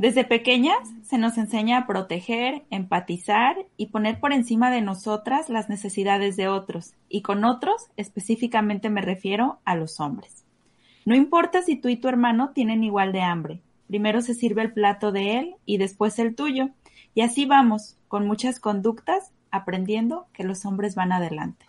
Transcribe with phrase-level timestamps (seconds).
[0.00, 5.68] Desde pequeñas se nos enseña a proteger, empatizar y poner por encima de nosotras las
[5.68, 10.46] necesidades de otros, y con otros específicamente me refiero a los hombres.
[11.04, 14.72] No importa si tú y tu hermano tienen igual de hambre, primero se sirve el
[14.72, 16.70] plato de él y después el tuyo,
[17.14, 21.66] y así vamos, con muchas conductas, aprendiendo que los hombres van adelante.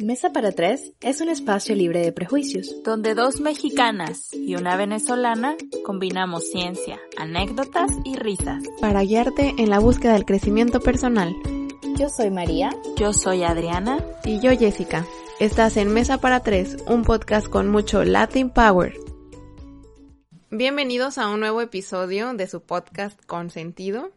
[0.00, 5.56] Mesa para Tres es un espacio libre de prejuicios, donde dos mexicanas y una venezolana
[5.84, 8.62] combinamos ciencia, anécdotas y risas.
[8.80, 11.34] Para guiarte en la búsqueda del crecimiento personal.
[11.96, 12.70] Yo soy María.
[12.96, 13.98] Yo soy Adriana.
[14.24, 15.04] Y yo Jessica.
[15.40, 18.94] Estás en Mesa para Tres, un podcast con mucho Latin Power.
[20.52, 24.12] Bienvenidos a un nuevo episodio de su podcast Con Sentido.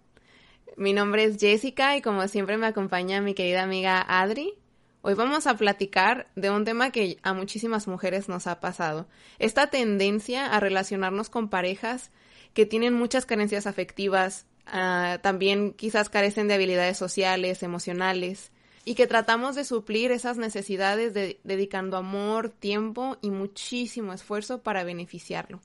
[0.77, 4.60] Mi nombre es Jessica y como siempre me acompaña mi querida amiga Adri.
[5.03, 9.07] Hoy vamos a platicar de un tema que a muchísimas mujeres nos ha pasado.
[9.39, 12.11] Esta tendencia a relacionarnos con parejas
[12.53, 18.51] que tienen muchas carencias afectivas, uh, también quizás carecen de habilidades sociales, emocionales,
[18.85, 24.83] y que tratamos de suplir esas necesidades de, dedicando amor, tiempo y muchísimo esfuerzo para
[24.83, 25.61] beneficiarlo.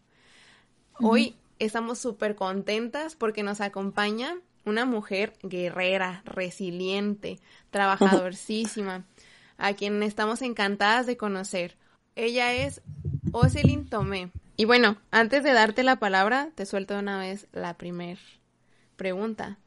[0.99, 9.05] Hoy estamos súper contentas porque nos acompaña una mujer guerrera, resiliente, trabajadorcísima
[9.57, 11.77] a quien estamos encantadas de conocer.
[12.17, 12.83] Ella es
[13.33, 14.31] Oselin Tomé.
[14.57, 18.19] Y bueno, antes de darte la palabra, te suelto una vez la primer
[18.97, 19.59] pregunta.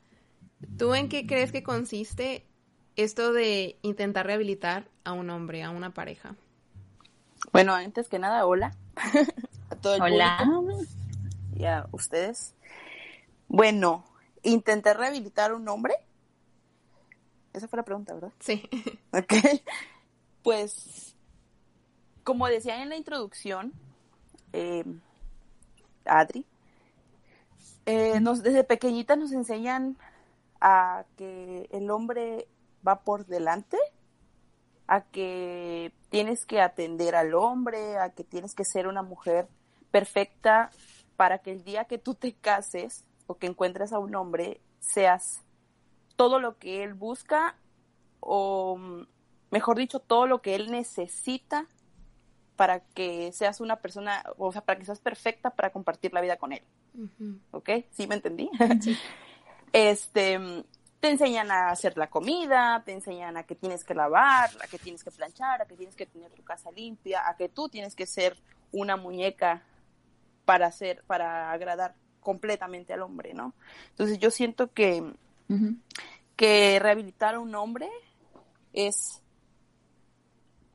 [0.77, 2.45] ¿Tú en qué crees que consiste
[2.95, 6.36] esto de intentar rehabilitar a un hombre, a una pareja?
[7.54, 8.76] Bueno, antes que nada, hola
[9.70, 10.39] a todo el hola.
[10.43, 10.83] Público
[11.55, 12.55] y a ustedes.
[13.48, 14.05] Bueno,
[14.44, 15.95] intentar rehabilitar a un hombre
[17.54, 18.32] esa fue la pregunta, ¿verdad?
[18.39, 18.67] Sí.
[19.11, 19.33] Ok.
[20.44, 21.16] Pues,
[22.23, 23.73] como decía en la introducción,
[24.54, 24.86] eh,
[26.05, 26.45] Adri,
[27.86, 29.98] eh, nos, desde pequeñitas nos enseñan
[30.61, 32.48] a que el hombre
[32.88, 33.77] va por delante,
[34.88, 39.48] a que tienes que atender al hombre, a que tienes que ser una mujer
[39.92, 40.70] perfecta
[41.17, 45.44] para que el día que tú te cases o que encuentres a un hombre seas
[46.16, 47.56] todo lo que él busca
[48.20, 48.76] o,
[49.52, 51.68] mejor dicho, todo lo que él necesita
[52.56, 56.38] para que seas una persona, o sea, para que seas perfecta para compartir la vida
[56.38, 56.64] con él.
[57.52, 57.70] ¿Ok?
[57.92, 58.50] ¿Sí me entendí?
[58.82, 58.98] Sí.
[59.72, 60.39] Este,
[61.00, 64.80] te enseñan a hacer la comida, te enseñan a que tienes que lavar, a que
[64.80, 67.94] tienes que planchar, a que tienes que tener tu casa limpia, a que tú tienes
[67.94, 68.36] que ser
[68.72, 69.62] una muñeca
[70.45, 73.54] para hacer, para agradar completamente al hombre, ¿no?
[73.92, 75.14] Entonces yo siento que uh
[75.54, 75.78] -huh.
[76.36, 77.90] que rehabilitar a un hombre
[78.74, 79.22] es,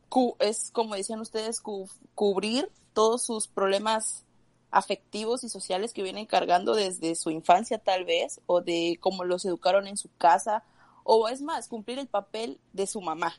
[0.08, 4.24] cu es como decían ustedes, cu cubrir todos sus problemas
[4.70, 9.44] afectivos y sociales que vienen cargando desde su infancia tal vez, o de cómo los
[9.44, 10.64] educaron en su casa,
[11.04, 13.34] o es más, cumplir el papel de su mamá.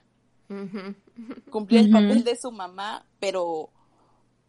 [0.49, 0.95] Uh -huh.
[1.51, 1.87] Cumplir uh -huh.
[1.87, 3.69] el papel de su mamá, pero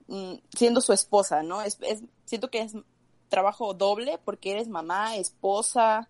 [0.06, 1.62] mm, siendo su esposa, ¿no?
[1.62, 2.74] Es, es, siento que es
[3.28, 6.08] trabajo doble porque eres mamá, esposa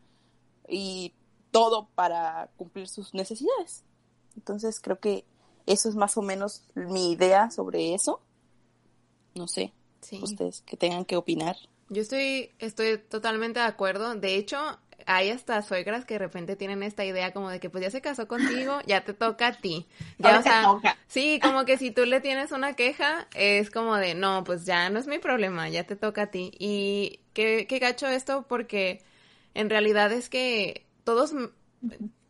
[0.69, 1.13] y
[1.51, 3.85] todo para cumplir sus necesidades.
[4.37, 5.25] Entonces creo que
[5.67, 8.21] eso es más o menos mi idea sobre eso.
[9.35, 10.21] No sé, sí.
[10.23, 11.57] ustedes que tengan que opinar.
[11.89, 14.15] Yo estoy, estoy totalmente de acuerdo.
[14.15, 14.59] De hecho,
[15.07, 18.01] hay hasta suegras que de repente tienen esta idea como de que pues ya se
[18.01, 19.87] casó contigo, ya te toca a ti.
[20.19, 20.97] Ya, o sea, toca.
[21.07, 24.91] Sí, como que si tú le tienes una queja, es como de, no, pues ya
[24.91, 26.51] no es mi problema, ya te toca a ti.
[26.59, 29.03] Y qué, qué gacho esto porque
[29.55, 31.33] en realidad es que todos,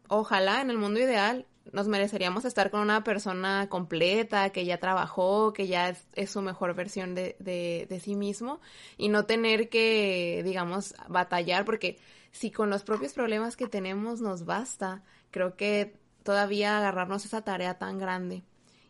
[0.09, 5.53] ojalá en el mundo ideal, nos mereceríamos estar con una persona completa, que ya trabajó,
[5.53, 8.61] que ya es, su mejor versión de, de, de, sí mismo
[8.97, 11.99] y no tener que, digamos, batallar, porque
[12.33, 17.79] si con los propios problemas que tenemos nos basta, creo que todavía agarrarnos esa tarea
[17.79, 18.43] tan grande.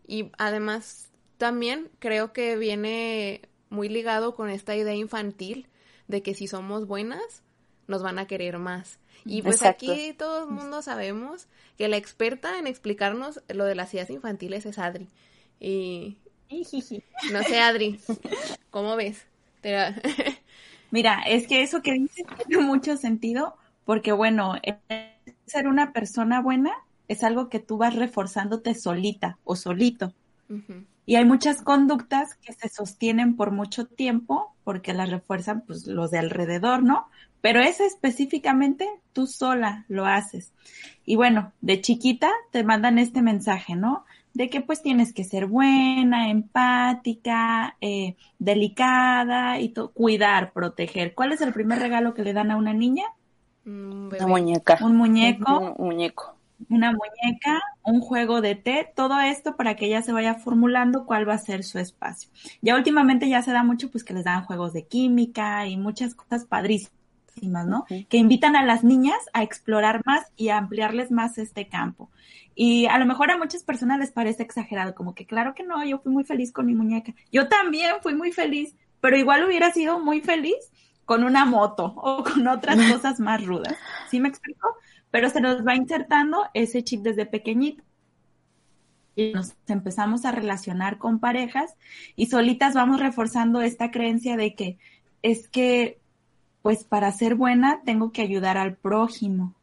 [0.07, 5.69] Y además, también creo que viene muy ligado con esta idea infantil
[6.09, 7.43] de que si somos buenas,
[7.87, 8.99] nos van a querer más.
[9.25, 9.91] Y pues Exacto.
[9.91, 14.67] aquí todo el mundo sabemos que la experta en explicarnos lo de las ideas infantiles
[14.67, 15.09] es Adri.
[15.59, 16.17] Y
[17.33, 18.01] no sé, Adri,
[18.71, 19.27] ¿cómo ves?
[19.61, 19.77] Te...
[20.91, 24.55] Mira, es que eso que dices tiene mucho sentido porque, bueno,
[25.47, 26.73] ser una persona buena
[27.09, 30.13] es algo que tú vas reforzándote solita o solito.
[31.07, 36.11] Y hay muchas conductas que se sostienen por mucho tiempo porque las refuerzan pues los
[36.11, 37.09] de alrededor, ¿no?
[37.41, 40.53] Pero esa específicamente tú sola lo haces.
[41.05, 44.05] Y bueno, de chiquita te mandan este mensaje, ¿no?
[44.35, 51.15] De que pues tienes que ser buena, empática, eh, delicada y cuidar, proteger.
[51.15, 53.05] ¿Cuál es el primer regalo que le dan a una niña?
[53.65, 54.79] Una muñeca.
[54.81, 55.75] Un muñeco.
[55.79, 56.37] Un muñeco
[56.69, 61.29] una muñeca, un juego de té, todo esto para que ella se vaya formulando cuál
[61.29, 62.31] va a ser su espacio.
[62.63, 66.15] Ya últimamente ya se da mucho pues que les dan juegos de química y muchas
[66.15, 66.96] cosas padrísimas,
[67.43, 67.85] ¿no?
[68.09, 72.11] Que invitan a las niñas a explorar más y a ampliarles más este campo.
[72.55, 75.85] Y a lo mejor a muchas personas les parece exagerado, como que claro que no,
[75.85, 77.15] yo fui muy feliz con mi muñeca.
[77.31, 80.57] Yo también fui muy feliz, pero igual hubiera sido muy feliz
[81.05, 83.77] con una moto o con otras cosas más rudas.
[84.11, 84.69] ¿Sí me explico?
[85.17, 87.83] pero se nos va insertando ese chip desde pequeñito.
[89.15, 91.75] Y nos empezamos a relacionar con parejas
[92.17, 94.79] y solitas vamos reforzando esta creencia de que
[95.23, 96.01] es que,
[96.67, 99.55] pues para ser buena tengo que ayudar al prójimo.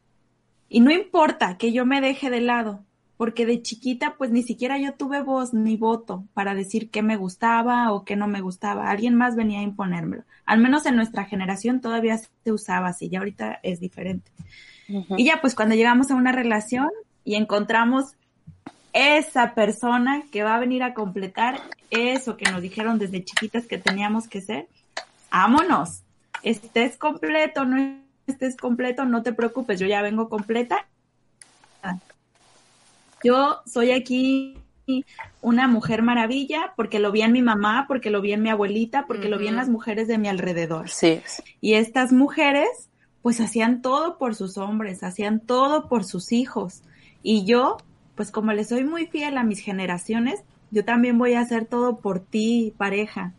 [0.70, 2.82] Y no importa que yo me deje de lado,
[3.18, 7.18] porque de chiquita pues ni siquiera yo tuve voz ni voto para decir qué me
[7.18, 8.88] gustaba o qué no me gustaba.
[8.88, 10.22] Alguien más venía a imponérmelo.
[10.46, 14.30] Al menos en nuestra generación todavía se usaba así, ya ahorita es diferente.
[14.88, 16.88] Y ya pues cuando llegamos a una relación
[17.22, 18.14] y encontramos
[18.94, 21.60] esa persona que va a venir a completar
[21.90, 24.68] eso que nos dijeron desde chiquitas que teníamos que ser,
[25.30, 26.03] vámonos.
[26.44, 30.86] Estés completo, no estés completo, no te preocupes, yo ya vengo completa.
[33.24, 34.58] Yo soy aquí
[35.40, 39.06] una mujer maravilla porque lo vi en mi mamá, porque lo vi en mi abuelita,
[39.06, 40.90] porque lo vi en las mujeres de mi alrededor.
[40.90, 41.22] Sí.
[41.62, 42.68] Y estas mujeres
[43.22, 46.82] pues hacían todo por sus hombres, hacían todo por sus hijos.
[47.22, 47.78] Y yo,
[48.14, 51.96] pues como le soy muy fiel a mis generaciones, yo también voy a hacer todo
[52.00, 53.32] por ti, pareja.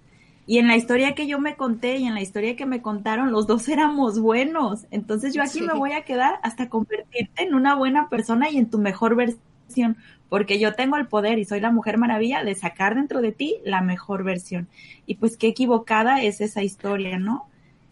[0.47, 3.31] Y en la historia que yo me conté y en la historia que me contaron,
[3.31, 4.86] los dos éramos buenos.
[4.92, 8.69] Entonces yo aquí me voy a quedar hasta convertirte en una buena persona y en
[8.69, 9.97] tu mejor versión,
[10.30, 13.57] porque yo tengo el poder y soy la mujer maravilla de sacar dentro de ti
[13.65, 14.68] la mejor versión.
[15.07, 17.47] Y pues qué equivocada es esa historia, ¿no?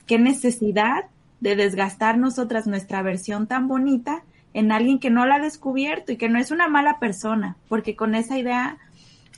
[0.05, 1.05] Qué necesidad
[1.39, 4.23] de desgastar nosotras nuestra versión tan bonita
[4.53, 7.95] en alguien que no la ha descubierto y que no es una mala persona, porque
[7.95, 8.77] con esa idea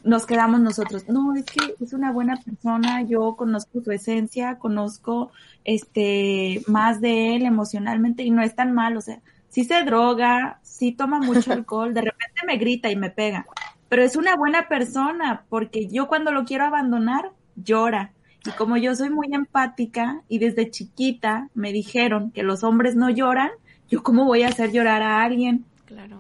[0.06, 1.10] nos quedamos nosotros.
[1.10, 5.32] No, es que es una buena persona, yo conozco su esencia, conozco
[5.66, 9.20] este más de él emocionalmente y no es tan mal, o sea,
[9.50, 13.48] si se droga, si toma mucho alcohol, de repente me grita y me pega,
[13.90, 18.12] pero es una buena persona porque yo cuando lo quiero abandonar llora
[18.46, 23.10] y como yo soy muy empática y desde chiquita me dijeron que los hombres no
[23.10, 23.50] lloran,
[23.90, 25.66] yo cómo voy a hacer llorar a alguien.
[25.86, 26.18] Claro.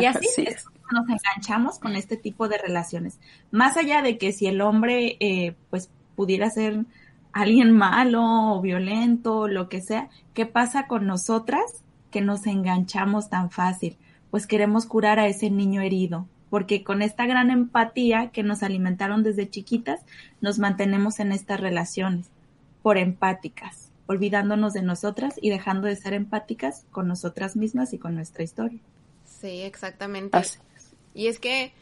[0.00, 0.64] Y así es.
[0.92, 3.18] Nos enganchamos con este tipo de relaciones.
[3.50, 6.84] Más allá de que si el hombre eh, pues pudiera ser
[7.32, 8.22] alguien malo
[8.54, 13.96] o violento o lo que sea, ¿qué pasa con nosotras que nos enganchamos tan fácil?
[14.30, 19.22] Pues queremos curar a ese niño herido, porque con esta gran empatía que nos alimentaron
[19.22, 20.00] desde chiquitas,
[20.40, 22.30] nos mantenemos en estas relaciones
[22.82, 28.14] por empáticas, olvidándonos de nosotras y dejando de ser empáticas con nosotras mismas y con
[28.14, 28.80] nuestra historia.
[29.24, 30.38] Sí, exactamente.
[31.18, 31.72] Y es que,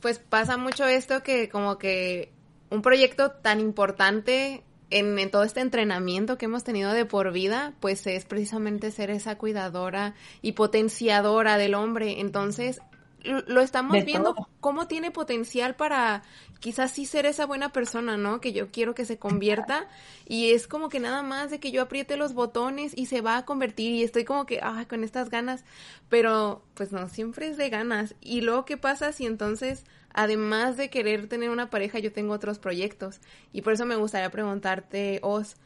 [0.00, 2.32] pues pasa mucho esto que como que
[2.70, 7.74] un proyecto tan importante en, en, todo este entrenamiento que hemos tenido de por vida,
[7.80, 12.22] pues es precisamente ser esa cuidadora y potenciadora del hombre.
[12.22, 12.80] Entonces,
[13.26, 16.22] lo estamos viendo cómo tiene potencial para
[16.60, 18.40] quizás sí ser esa buena persona, ¿no?
[18.40, 19.88] Que yo quiero que se convierta
[20.26, 23.36] y es como que nada más de que yo apriete los botones y se va
[23.36, 25.64] a convertir y estoy como que, ah, con estas ganas,
[26.08, 28.14] pero pues no, siempre es de ganas.
[28.20, 32.58] Y luego, ¿qué pasa si entonces, además de querer tener una pareja, yo tengo otros
[32.58, 33.20] proyectos?
[33.52, 35.56] Y por eso me gustaría preguntarte, Os,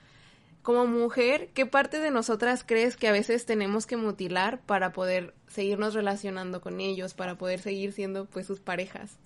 [0.63, 5.35] como mujer, ¿qué parte de nosotras crees que a veces tenemos que mutilar para poder
[5.49, 9.17] seguirnos relacionando con ellos, para poder seguir siendo pues sus parejas?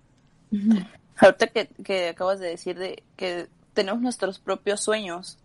[1.16, 5.38] Ahorita que, que acabas de decir de que tenemos nuestros propios sueños,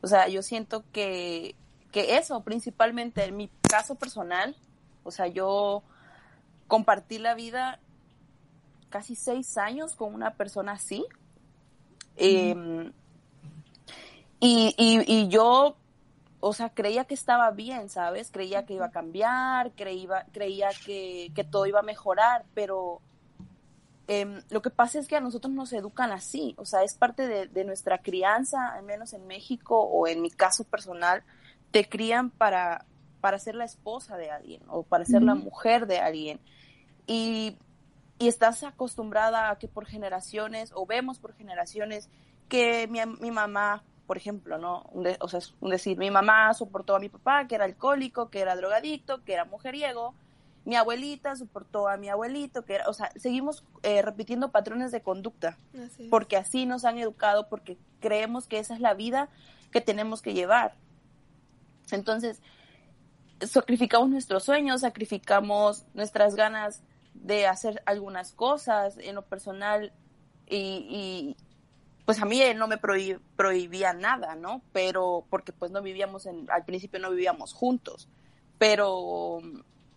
[0.00, 1.54] o sea, yo siento que,
[1.92, 4.56] que eso, principalmente en mi caso personal,
[5.02, 5.82] o sea, yo
[6.66, 7.80] compartí la vida
[8.88, 11.04] casi seis años con una persona así.
[14.40, 15.76] Y, y, y yo,
[16.40, 18.30] o sea, creía que estaba bien, ¿sabes?
[18.30, 23.00] Creía que iba a cambiar, creía, creía que, que todo iba a mejorar, pero
[24.10, 27.28] Em, lo que pasa es que a nosotros nos educan así, o sea, es parte
[27.28, 31.22] de, nuestra crianza, al menos en México o en mi caso personal,
[31.72, 32.86] te crían para,
[33.20, 36.40] para ser la esposa de alguien o para ser la mujer de alguien.
[37.06, 37.58] Y,
[38.18, 42.08] y, estás acostumbrada a que por generaciones, o vemos por generaciones,
[42.48, 44.90] que mi, mi mamá, por ejemplo, ¿no?
[45.20, 48.40] o sea, es un decir, mi mamá soportó a mi papá, que era alcohólico, que
[48.40, 50.14] era drogadicto, que era mujeriego,
[50.64, 55.02] mi abuelita soportó a mi abuelito, que era, o sea, seguimos eh, repitiendo patrones de
[55.02, 55.58] conducta,
[56.08, 59.28] porque así nos han educado, porque creemos que esa es la vida
[59.70, 60.74] que tenemos que llevar.
[61.90, 62.40] Entonces,
[63.42, 69.92] sacrificamos nuestros sueños, sacrificamos nuestras ganas de hacer algunas cosas en lo personal
[70.48, 71.36] y,
[72.08, 74.62] pues a mí él no me prohibía nada, ¿no?
[74.72, 78.08] Pero porque pues no vivíamos en, al principio no vivíamos juntos,
[78.56, 79.40] pero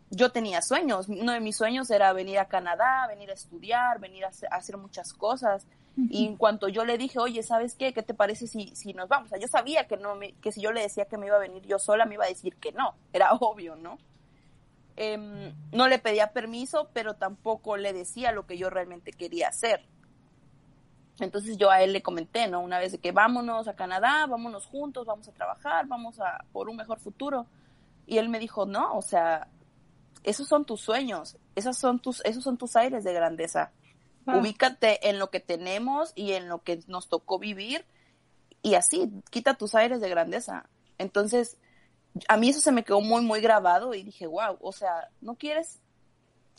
[0.09, 1.07] yo tenía sueños.
[1.07, 5.13] Uno de mis sueños era venir a Canadá, venir a estudiar, venir a hacer, muchas
[5.13, 5.65] cosas.
[5.95, 7.93] Y en cuanto yo le dije, oye, ¿sabes qué?
[7.93, 9.27] ¿Qué te parece si, si nos vamos?
[9.27, 11.37] O sea, yo sabía que, no me, que si yo le decía que me iba
[11.37, 12.93] a venir yo sola, me iba a decir que no.
[13.13, 13.97] Era obvio, ¿no?
[14.97, 19.87] Em, no le pedía permiso, pero tampoco le decía lo que yo realmente quería hacer.
[21.21, 22.61] Entonces yo a él le comenté, ¿no?
[22.61, 26.69] Una vez de que vámonos a Canadá, vámonos juntos, vamos a trabajar, vamos a por
[26.69, 27.45] un mejor futuro.
[28.07, 29.47] Y él me dijo, no, o sea,
[30.23, 33.71] esos son tus sueños, esos son tus, esos son tus aires de grandeza.
[34.25, 34.37] Ah.
[34.37, 37.85] Ubícate en lo que tenemos y en lo que nos tocó vivir
[38.63, 40.69] y así, quita tus aires de grandeza.
[40.97, 41.57] Entonces,
[42.27, 45.35] a mí eso se me quedó muy, muy grabado y dije, wow, o sea, no
[45.35, 45.79] quieres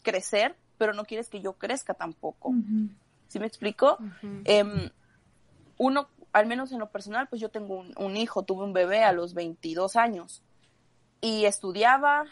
[0.03, 2.53] crecer, pero no quieres que yo crezca tampoco.
[3.33, 3.97] ¿Sí me explico?
[4.45, 4.91] Em,
[5.79, 9.05] uno, al menos en lo personal, pues yo tengo un, un, hijo, tuve un bebé
[9.05, 10.43] a los 22 años.
[11.23, 12.27] Y estudiaba,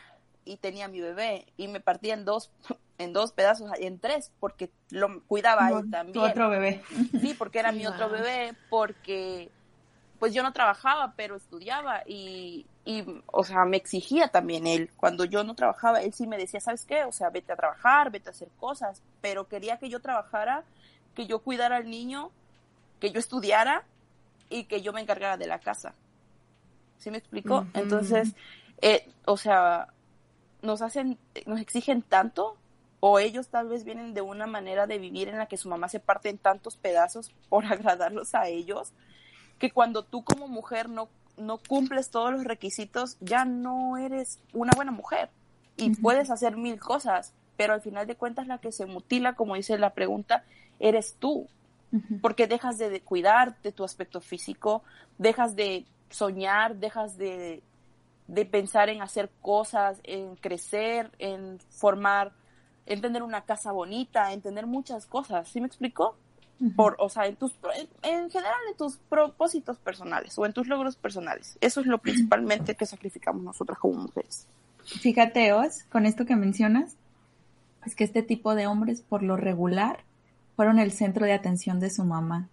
[0.44, 2.50] y tenía mi bebé y me partía en dos
[2.98, 6.22] en dos pedazos en tres porque lo cuidaba él también.
[6.22, 6.82] otro bebé.
[7.18, 9.50] Sí porque era mi otro bebé porque
[10.18, 14.90] pues yo no trabajaba pero estudiaba y, y o sea me exigía también él.
[14.96, 18.10] Cuando yo no trabajaba él sí me decía sabes qué o sea vete a trabajar
[18.10, 20.64] vete a hacer cosas pero quería que yo trabajara
[21.14, 22.30] que yo cuidara al niño
[23.00, 23.84] que yo estudiara
[24.48, 25.94] y que yo me encargara de la casa.
[26.98, 27.66] ¿sí me explico?
[27.74, 28.34] entonces
[28.80, 29.88] eh, o sea
[30.62, 32.56] nos hacen, nos exigen tanto,
[33.00, 35.88] o ellos tal vez vienen de una manera de vivir en la que su mamá
[35.88, 38.92] se parte en tantos pedazos por agradarlos a ellos,
[39.58, 41.08] que cuando tú como mujer no,
[41.40, 45.30] no cumples todos los requisitos, ya no eres una buena mujer
[45.76, 49.54] y puedes hacer mil cosas, pero al final de cuentas la que se mutila, como
[49.54, 50.44] dice la pregunta,
[50.78, 51.48] eres tú,
[52.20, 54.82] porque dejas de cuidar de tu aspecto físico,
[55.18, 57.62] dejas de soñar, dejas de
[58.30, 62.32] de pensar en hacer cosas, en crecer, en formar,
[62.86, 65.48] en tener una casa bonita, en tener muchas cosas.
[65.48, 66.16] ¿Sí me explico?
[66.76, 67.54] Por, o sea, en tus,
[68.02, 71.56] en, general en tus propósitos personales o en tus logros personales.
[71.62, 74.46] Eso es lo principalmente que sacrificamos nosotras como mujeres.
[74.84, 76.96] Fíjate, Os, con esto que mencionas,
[77.86, 80.00] es que este tipo de hombres, por lo regular,
[80.56, 82.48] fueron el centro de atención de su mamá.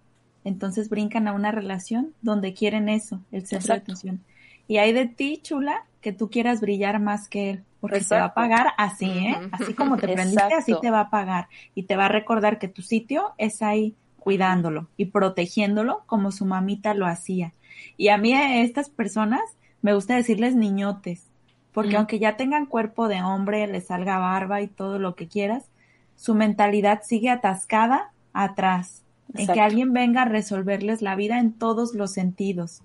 [0.46, 4.22] Entonces brincan a una relación donde quieren eso, el centro de atención.
[4.68, 8.26] Y hay de ti, chula, que tú quieras brillar más que él, porque te va
[8.26, 9.38] a pagar así, ¿eh?
[9.52, 11.48] Así como te prendiste, así te va a pagar.
[11.76, 16.46] Y te va a recordar que tu sitio es ahí cuidándolo y protegiéndolo como su
[16.46, 17.54] mamita lo hacía.
[17.96, 19.42] Y a mí a estas personas
[19.82, 21.30] me gusta decirles niñotes,
[21.72, 25.70] porque aunque ya tengan cuerpo de hombre, les salga barba y todo lo que quieras,
[26.16, 31.94] su mentalidad sigue atascada atrás, en que alguien venga a resolverles la vida en todos
[31.94, 32.82] los sentidos.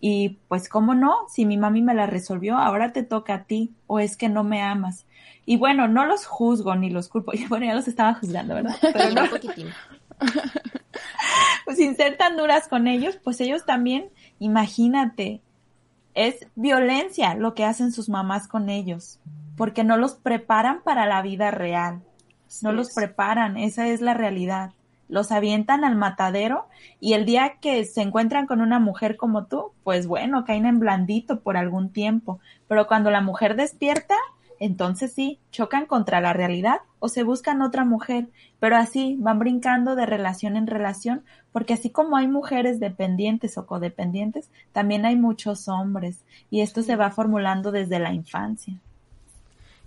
[0.00, 1.28] Y pues, ¿cómo no?
[1.28, 4.44] Si mi mami me la resolvió, ahora te toca a ti, o es que no
[4.44, 5.06] me amas.
[5.44, 7.32] Y bueno, no los juzgo ni los culpo.
[7.48, 8.76] Bueno, ya los estaba juzgando, ¿verdad?
[8.80, 9.22] Pero no.
[11.64, 15.42] pues sin ser tan duras con ellos, pues ellos también, imagínate,
[16.14, 19.20] es violencia lo que hacen sus mamás con ellos,
[19.56, 22.02] porque no los preparan para la vida real.
[22.62, 24.72] No los preparan, esa es la realidad
[25.10, 26.66] los avientan al matadero
[27.00, 30.78] y el día que se encuentran con una mujer como tú, pues bueno, caen en
[30.78, 34.14] blandito por algún tiempo, pero cuando la mujer despierta,
[34.60, 38.28] entonces sí, chocan contra la realidad o se buscan otra mujer,
[38.60, 43.66] pero así van brincando de relación en relación, porque así como hay mujeres dependientes o
[43.66, 46.24] codependientes, también hay muchos hombres.
[46.50, 48.74] Y esto se va formulando desde la infancia.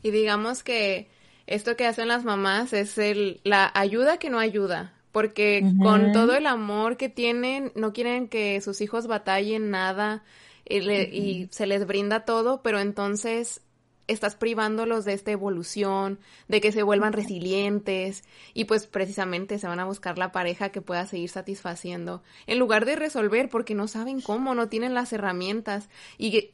[0.01, 1.07] Y digamos que
[1.45, 6.35] esto que hacen las mamás es el, la ayuda que no ayuda, porque con todo
[6.35, 10.23] el amor que tienen, no quieren que sus hijos batallen nada
[10.67, 13.61] y, se les brinda todo, pero entonces
[14.07, 18.23] estás privándolos de esta evolución, de que se vuelvan resilientes
[18.55, 22.85] y pues precisamente se van a buscar la pareja que pueda seguir satisfaciendo en lugar
[22.85, 26.51] de resolver porque no saben cómo, no tienen las herramientas y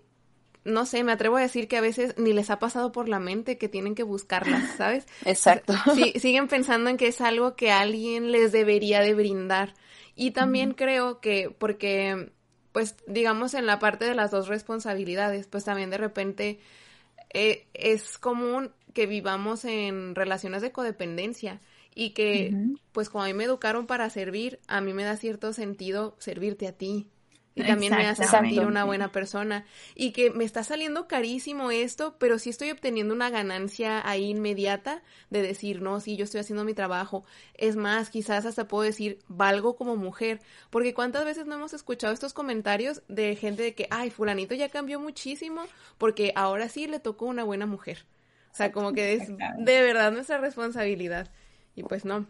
[0.66, 3.20] no sé, me atrevo a decir que a veces ni les ha pasado por la
[3.20, 5.06] mente que tienen que buscarlas, ¿sabes?
[5.26, 5.74] Exacto.
[5.96, 9.74] Sí, siguen pensando en que es algo que alguien les debería de brindar.
[10.16, 12.32] Y también creo que porque
[12.72, 16.60] pues digamos en la parte de las dos responsabilidades, pues también de repente
[17.34, 21.62] eh, es común que vivamos en relaciones de codependencia
[21.96, 22.56] y que,
[22.92, 26.68] pues como a mí me educaron para servir, a mí me da cierto sentido servirte
[26.68, 27.08] a ti,
[27.60, 29.66] y también me hace sentir una buena persona.
[29.96, 35.02] Y que me está saliendo carísimo esto, pero sí estoy obteniendo una ganancia ahí inmediata
[35.30, 37.26] de decir, no, sí, yo estoy haciendo mi trabajo.
[37.54, 40.40] Es más, quizás hasta puedo decir, valgo como mujer.
[40.70, 44.70] Porque cuántas veces no hemos escuchado estos comentarios de gente de que, ay, fulanito ya
[44.70, 45.64] cambió muchísimo
[45.98, 48.06] porque ahora sí le tocó una buena mujer.
[48.52, 51.30] O sea, como que es de verdad nuestra responsabilidad.
[51.76, 52.26] Y pues no,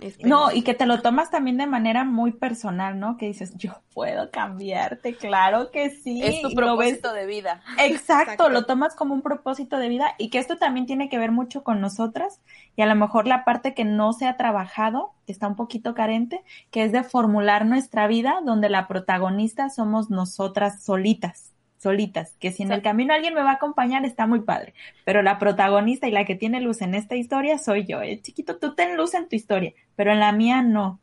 [0.00, 3.16] este, no, y que te lo tomas también de manera muy personal, ¿no?
[3.16, 6.22] Que dices, yo puedo cambiarte, claro que sí.
[6.22, 7.62] Es tu propósito de vida.
[7.78, 11.32] Exacto, lo tomas como un propósito de vida y que esto también tiene que ver
[11.32, 12.42] mucho con nosotras
[12.76, 15.94] y a lo mejor la parte que no se ha trabajado, que está un poquito
[15.94, 21.55] carente, que es de formular nuestra vida donde la protagonista somos nosotras solitas
[21.86, 24.74] solitas, que si en el camino alguien me va a acompañar está muy padre,
[25.04, 28.20] pero la protagonista y la que tiene luz en esta historia soy yo, ¿eh?
[28.20, 30.98] chiquito, tú ten luz en tu historia, pero en la mía no.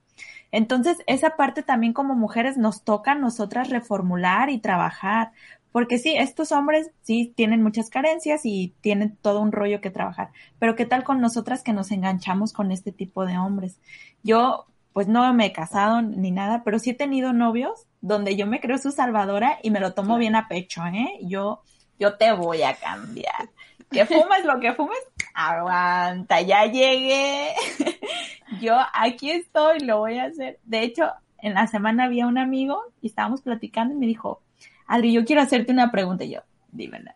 [0.52, 5.32] Entonces, esa parte también como mujeres nos toca a nosotras reformular y trabajar,
[5.72, 10.32] porque sí, estos hombres sí tienen muchas carencias y tienen todo un rollo que trabajar,
[10.60, 13.80] pero ¿qué tal con nosotras que nos enganchamos con este tipo de hombres?
[14.22, 18.45] Yo, pues no me he casado ni nada, pero sí he tenido novios donde yo
[18.45, 21.19] me creo su salvadora y me lo tomo bien a pecho, ¿eh?
[21.22, 21.62] Yo,
[21.98, 23.50] yo te voy a cambiar.
[23.89, 25.00] Que fumes lo que fumes,
[25.33, 27.53] aguanta, ya llegué.
[28.62, 30.60] yo aquí estoy, lo voy a hacer.
[30.65, 34.41] De hecho, en la semana había un amigo y estábamos platicando y me dijo,
[34.86, 36.25] Adri, yo quiero hacerte una pregunta.
[36.25, 36.41] Y yo,
[36.74, 37.15] dímela.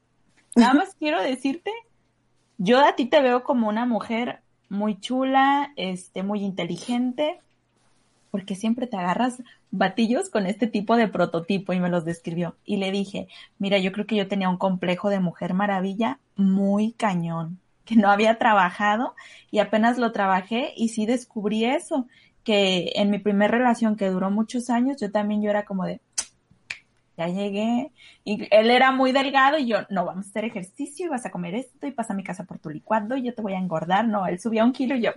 [0.55, 1.71] Nada más quiero decirte,
[2.57, 7.41] yo a ti te veo como una mujer muy chula, este, muy inteligente,
[8.31, 9.43] porque siempre te agarras
[9.77, 12.55] batillos con este tipo de prototipo y me los describió.
[12.65, 13.27] Y le dije,
[13.59, 18.09] mira, yo creo que yo tenía un complejo de mujer maravilla muy cañón, que no
[18.09, 19.15] había trabajado
[19.51, 22.07] y apenas lo trabajé y sí descubrí eso,
[22.43, 26.01] que en mi primer relación que duró muchos años, yo también yo era como de,
[27.17, 27.91] ya llegué.
[28.23, 31.31] Y él era muy delgado y yo, no, vamos a hacer ejercicio y vas a
[31.31, 33.57] comer esto y pasa a mi casa por tu licuado y yo te voy a
[33.57, 34.07] engordar.
[34.07, 35.11] No, él subía un kilo y yo,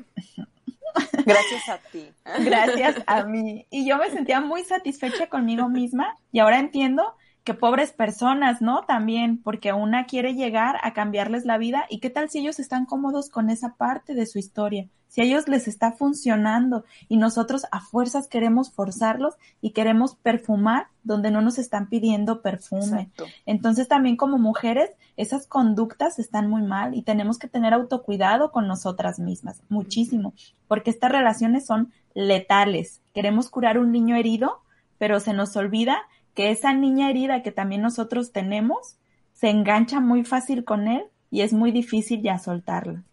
[1.25, 2.13] Gracias a ti.
[2.41, 3.67] Gracias a mí.
[3.71, 8.83] Y yo me sentía muy satisfecha conmigo misma y ahora entiendo que pobres personas, ¿no?
[8.87, 12.85] También, porque una quiere llegar a cambiarles la vida y qué tal si ellos están
[12.85, 17.65] cómodos con esa parte de su historia, si a ellos les está funcionando y nosotros
[17.73, 23.11] a fuerzas queremos forzarlos y queremos perfumar donde no nos están pidiendo perfume.
[23.47, 28.69] Entonces también como mujeres esas conductas están muy mal y tenemos que tener autocuidado con
[28.69, 30.35] nosotras mismas, muchísimo,
[30.69, 33.01] porque estas relaciones son letales.
[33.15, 34.61] Queremos curar un niño herido,
[34.99, 36.03] pero se nos olvida
[36.35, 38.97] que esa niña herida que también nosotros tenemos
[39.33, 43.05] se engancha muy fácil con él y es muy difícil ya soltarla.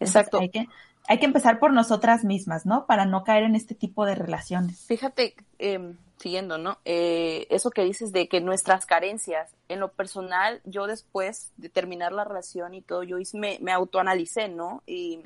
[0.00, 0.40] Exacto.
[0.40, 0.66] hay, que,
[1.08, 2.86] hay que empezar por nosotras mismas, ¿no?
[2.86, 4.84] Para no caer en este tipo de relaciones.
[4.86, 6.78] Fíjate, eh, siguiendo, ¿no?
[6.84, 12.12] Eh, eso que dices de que nuestras carencias, en lo personal, yo después de terminar
[12.12, 14.82] la relación y todo, yo me, me autoanalicé, ¿no?
[14.86, 15.20] Y,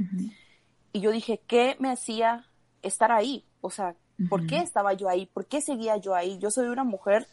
[0.92, 2.46] y yo dije, ¿qué me hacía
[2.82, 3.44] estar ahí?
[3.60, 3.94] O sea,
[4.28, 5.26] ¿Por qué estaba yo ahí?
[5.26, 6.38] ¿Por qué seguía yo ahí?
[6.38, 7.26] Yo soy una mujer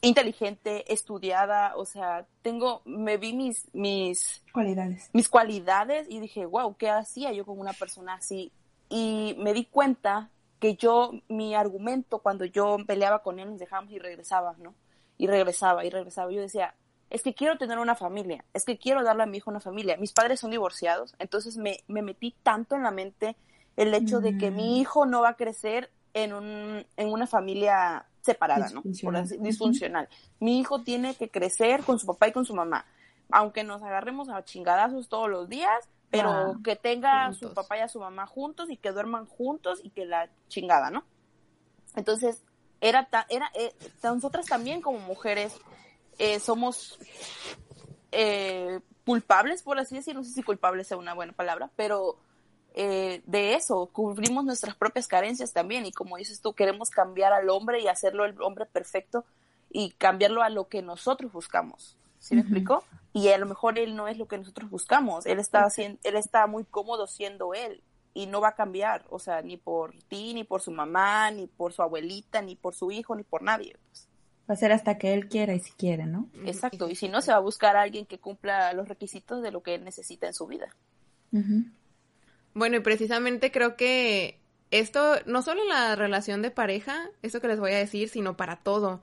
[0.00, 5.10] inteligente, estudiada, o sea, tengo, me vi mis, mis cualidades.
[5.12, 8.52] Mis cualidades y dije, wow, ¿qué hacía yo con una persona así?
[8.88, 13.92] Y me di cuenta que yo, mi argumento cuando yo peleaba con él, nos dejábamos
[13.92, 14.74] y regresaba, ¿no?
[15.18, 16.32] Y regresaba y regresaba.
[16.32, 16.74] Yo decía,
[17.10, 19.96] es que quiero tener una familia, es que quiero darle a mi hijo una familia.
[19.96, 23.36] Mis padres son divorciados, entonces me, me metí tanto en la mente
[23.76, 24.76] el hecho de que mi mm.
[24.76, 28.82] hijo no va a crecer en, un, en una familia separada, ¿no?
[28.82, 30.08] disfuncional.
[30.40, 32.86] Mi hijo tiene que crecer con su papá y con su mamá.
[33.30, 37.80] Aunque nos agarremos a chingadazos todos los días, pero que tenga a su papá y
[37.80, 41.04] a su mamá juntos y que duerman juntos y que la chingada, ¿no?
[41.96, 42.42] Entonces,
[42.80, 45.58] era, era eh, nosotras también como mujeres
[46.18, 46.98] eh, somos
[48.12, 52.18] eh, culpables, por así decirlo, no sé si culpables sea una buena palabra, pero
[52.74, 57.48] eh, de eso, cubrimos nuestras propias carencias también y como dices tú, queremos cambiar al
[57.48, 59.24] hombre y hacerlo el hombre perfecto
[59.70, 61.96] y cambiarlo a lo que nosotros buscamos.
[62.18, 62.84] ¿Sí me explico?
[63.14, 66.16] y a lo mejor él no es lo que nosotros buscamos, él está, haciendo, él
[66.16, 67.80] está muy cómodo siendo él
[68.12, 71.46] y no va a cambiar, o sea, ni por ti, ni por su mamá, ni
[71.46, 73.76] por su abuelita, ni por su hijo, ni por nadie.
[73.88, 74.08] Pues.
[74.50, 76.28] Va a ser hasta que él quiera y si quiere, ¿no?
[76.44, 79.52] Exacto, y si no, se va a buscar a alguien que cumpla los requisitos de
[79.52, 80.74] lo que él necesita en su vida.
[82.54, 84.40] Bueno, y precisamente creo que
[84.70, 88.36] esto, no solo en la relación de pareja, eso que les voy a decir, sino
[88.36, 89.02] para todo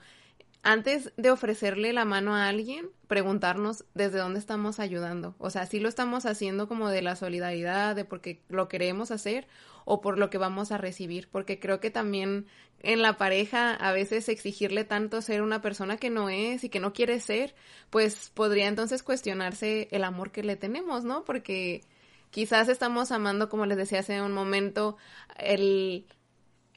[0.64, 5.36] antes de ofrecerle la mano a alguien, preguntarnos desde dónde estamos ayudando.
[5.40, 9.48] O sea, si lo estamos haciendo como de la solidaridad, de porque lo queremos hacer
[9.86, 11.30] o por lo que vamos a recibir.
[11.32, 12.46] Porque creo que también
[12.84, 16.80] en la pareja a veces exigirle tanto ser una persona que no es y que
[16.80, 17.56] no quiere ser,
[17.90, 21.24] pues podría entonces cuestionarse el amor que le tenemos, ¿no?
[21.24, 21.82] Porque
[22.32, 24.98] quizás estamos amando, como les decía hace un momento,
[25.38, 26.06] el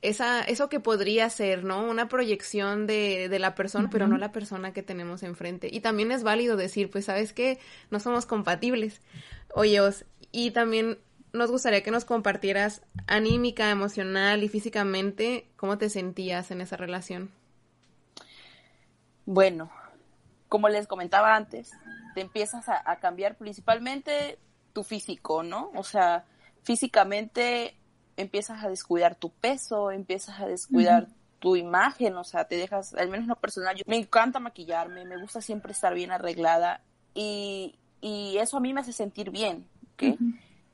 [0.02, 1.82] esa, eso que podría ser, ¿no?
[1.88, 5.70] Una proyección de, de la persona, pero no la persona que tenemos enfrente.
[5.72, 7.58] Y también es válido decir, pues, ¿sabes qué?
[7.90, 9.00] No somos compatibles.
[9.54, 9.80] Oye,
[10.30, 10.98] y también
[11.32, 17.30] nos gustaría que nos compartieras anímica, emocional y físicamente, ¿cómo te sentías en esa relación?
[19.24, 19.70] Bueno,
[20.50, 21.72] como les comentaba antes,
[22.14, 24.38] te empiezas a, a cambiar principalmente
[24.74, 25.70] tu físico, ¿no?
[25.74, 26.26] O sea,
[26.62, 27.76] físicamente
[28.18, 31.08] empiezas a descuidar tu peso, empiezas a descuidar
[31.38, 35.18] tu imagen, o sea, te dejas, al menos lo personal, yo, me encanta maquillarme, me
[35.18, 36.82] gusta siempre estar bien arreglada
[37.14, 40.18] y, y eso a mí me hace sentir bien, ¿ok?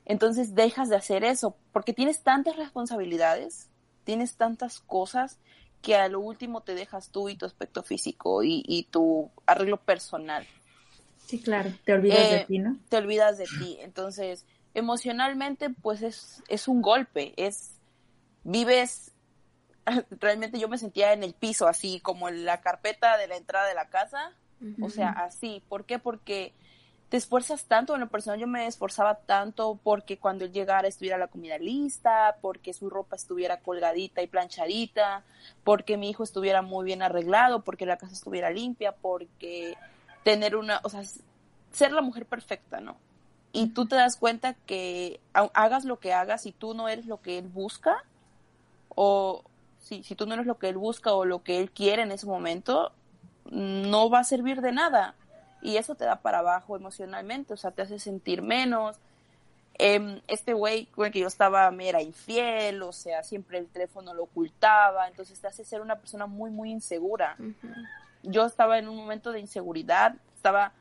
[0.04, 3.68] Entonces dejas de hacer eso porque tienes tantas responsabilidades,
[4.04, 5.38] tienes tantas cosas
[5.82, 9.78] que a lo último te dejas tú y tu aspecto físico y, y tu arreglo
[9.78, 10.46] personal.
[11.30, 12.76] Sí, claro, te olvidas de Eh, ti, ¿no?
[12.88, 13.78] Te olvidas de ti.
[13.82, 17.76] Entonces, emocionalmente, pues es, es un golpe, es,
[18.42, 19.12] vives,
[20.20, 23.68] realmente yo me sentía en el piso, así como en la carpeta de la entrada
[23.68, 24.32] de la casa,
[24.82, 25.62] o sea, así.
[25.68, 26.00] ¿Por qué?
[26.00, 26.52] Porque
[27.10, 31.16] te esfuerzas tanto, en lo personal yo me esforzaba tanto porque cuando él llegara estuviera
[31.16, 35.22] la comida lista, porque su ropa estuviera colgadita y planchadita,
[35.62, 39.76] porque mi hijo estuviera muy bien arreglado, porque la casa estuviera limpia, porque
[40.24, 41.02] tener una, o sea,
[41.72, 42.96] ser la mujer perfecta, ¿no?
[43.52, 47.06] Y tú te das cuenta que ha- hagas lo que hagas, si tú no eres
[47.06, 48.04] lo que él busca,
[48.90, 49.42] o
[49.80, 52.12] si, si tú no eres lo que él busca o lo que él quiere en
[52.12, 52.92] ese momento,
[53.50, 55.14] no va a servir de nada.
[55.62, 58.96] Y eso te da para abajo emocionalmente, o sea, te hace sentir menos.
[59.74, 63.66] Em, este güey con el que yo estaba me era infiel, o sea, siempre el
[63.66, 67.36] teléfono lo ocultaba, entonces te hace ser una persona muy, muy insegura.
[68.22, 70.72] Yo estaba en un momento de inseguridad, estaba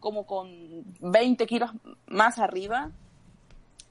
[0.00, 1.70] como con 20 kilos
[2.06, 2.90] más arriba,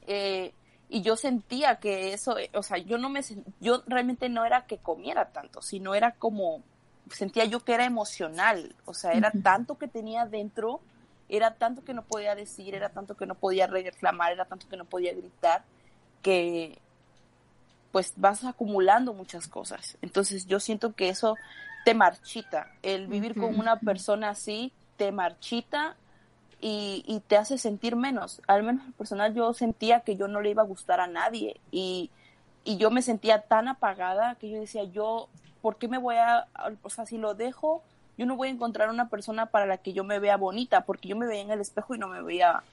[0.07, 0.53] eh,
[0.89, 3.21] y yo sentía que eso, eh, o sea, yo no me,
[3.59, 6.63] yo realmente no era que comiera tanto, sino era como,
[7.11, 10.79] sentía yo que era emocional, o sea, era tanto que tenía dentro,
[11.27, 14.77] era tanto que no podía decir, era tanto que no podía reclamar, era tanto que
[14.77, 15.63] no podía gritar,
[16.21, 16.79] que
[17.91, 19.97] pues vas acumulando muchas cosas.
[20.01, 21.35] Entonces yo siento que eso
[21.87, 25.95] te marchita, el vivir con una persona así te marchita
[26.59, 28.41] y, y te hace sentir menos.
[28.45, 31.61] Al menos en personal yo sentía que yo no le iba a gustar a nadie
[31.71, 32.11] y,
[32.65, 35.29] y yo me sentía tan apagada que yo decía, yo,
[35.61, 36.47] ¿por qué me voy a,
[36.81, 37.81] o sea, si lo dejo,
[38.17, 41.07] yo no voy a encontrar una persona para la que yo me vea bonita, porque
[41.07, 42.63] yo me veía en el espejo y no me veía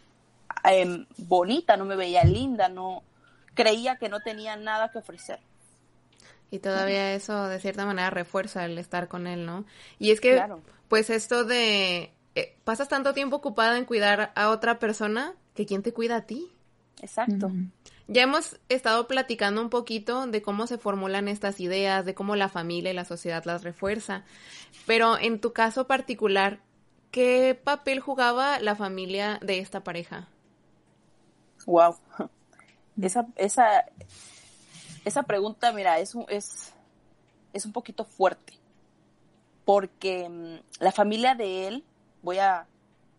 [0.65, 3.05] em, bonita, no me veía linda, no
[3.55, 5.39] creía que no tenía nada que ofrecer.
[6.51, 9.65] Y todavía eso de cierta manera refuerza el estar con él, ¿no?
[9.99, 10.63] Y es que, Claro.
[10.89, 15.83] pues esto de, eh, pasas tanto tiempo ocupada en cuidar a otra persona que quién
[15.83, 16.51] te cuida a ti.
[17.03, 17.51] Exacto.
[18.07, 22.49] Ya hemos estado platicando un poquito de cómo se formulan estas ideas, de cómo la
[22.49, 24.25] familia y la sociedad las refuerza.
[24.87, 26.61] Pero en tu caso particular,
[27.11, 30.29] ¿qué papel jugaba la familia de esta pareja?
[31.67, 31.97] Wow.
[33.03, 33.85] Esa, esa,
[35.05, 36.73] esa pregunta, mira, es un, es,
[37.53, 38.55] es un poquito fuerte.
[39.65, 41.85] Porque mm, la familia de él,
[42.23, 42.67] voy a,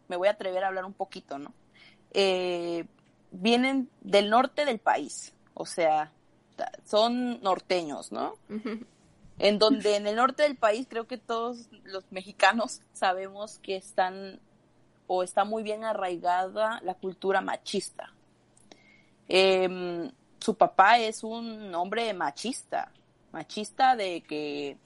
[0.08, 1.54] me voy a atrever a hablar un poquito, ¿no?
[2.12, 2.86] Eh,
[3.32, 6.12] vienen del norte del país, o sea,
[6.86, 8.36] son norteños, ¿no?
[9.38, 14.40] En donde en el norte del país creo que todos los mexicanos sabemos que están
[15.08, 18.12] o está muy bien arraigada la cultura machista.
[19.28, 20.12] Em,
[20.46, 22.92] su papá es un hombre machista,
[23.32, 24.78] machista de que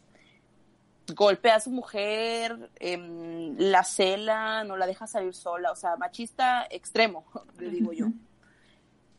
[1.14, 6.66] golpea a su mujer, em, la cela, no la deja salir sola, o sea, machista
[6.70, 7.26] extremo,
[7.60, 8.08] le digo yo.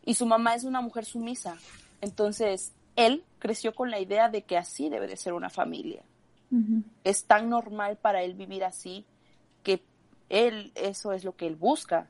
[0.03, 1.59] Y su mamá es una mujer sumisa.
[2.01, 6.03] Entonces, él creció con la idea de que así debe de ser una familia.
[7.05, 9.05] Es tan normal para él vivir así
[9.63, 9.85] que
[10.31, 12.09] él, eso es lo que él busca.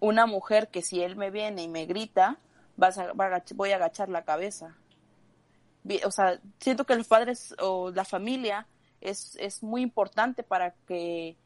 [0.00, 2.38] Una mujer que si él me viene y me grita,
[2.76, 3.12] vas a,
[3.54, 4.76] voy a agachar la cabeza.
[6.04, 8.66] O sea, siento que los padres o la familia
[9.00, 11.36] es, es muy importante para que,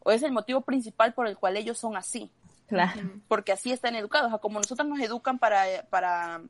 [0.00, 2.30] o es el motivo principal por el cual ellos son así.
[2.66, 3.00] Claro.
[3.28, 4.26] Porque así están educados.
[4.26, 6.42] O sea, como nosotros nos educan para, para,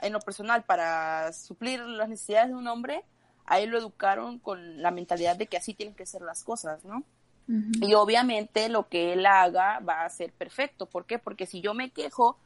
[0.00, 3.04] en lo personal, para suplir las necesidades de un hombre,
[3.46, 6.84] a él lo educaron con la mentalidad de que así tienen que ser las cosas,
[6.84, 7.04] ¿no?
[7.46, 10.86] Y obviamente lo que él haga va a ser perfecto.
[10.86, 11.18] ¿Por qué?
[11.18, 12.38] Porque si yo me quejo,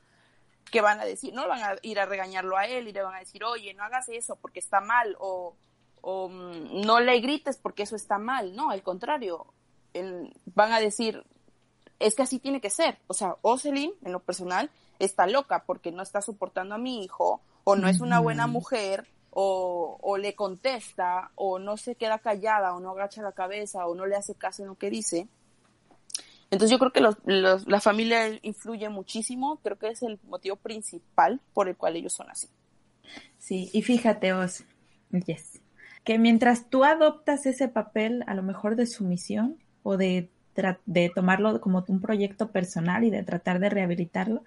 [0.70, 1.34] ¿qué van a decir?
[1.34, 3.84] No van a ir a regañarlo a él y le van a decir, oye, no
[3.84, 5.56] hagas eso porque está mal, o,
[6.00, 8.54] o mm, no le grites porque eso está mal.
[8.54, 9.52] No, al contrario,
[10.54, 11.24] van a decir,
[11.98, 12.98] es que así tiene que ser.
[13.06, 17.40] O sea, Ocelin, en lo personal, está loca porque no está soportando a mi hijo,
[17.64, 22.80] o no es una buena mujer, o, le contesta, o no se queda callada, o
[22.80, 25.28] no agacha la cabeza, o no le hace caso en lo que dice.
[26.50, 27.30] Entonces yo creo que
[27.66, 32.30] la familia influye muchísimo, creo que es el motivo principal por el cual ellos son
[32.30, 32.48] así.
[33.38, 34.64] Sí, y fíjate, Os,
[35.26, 35.60] yes,
[36.04, 40.30] que mientras tú adoptas ese papel a lo mejor de sumisión o de,
[40.86, 44.42] de tomarlo como un proyecto personal y de tratar de rehabilitarlo,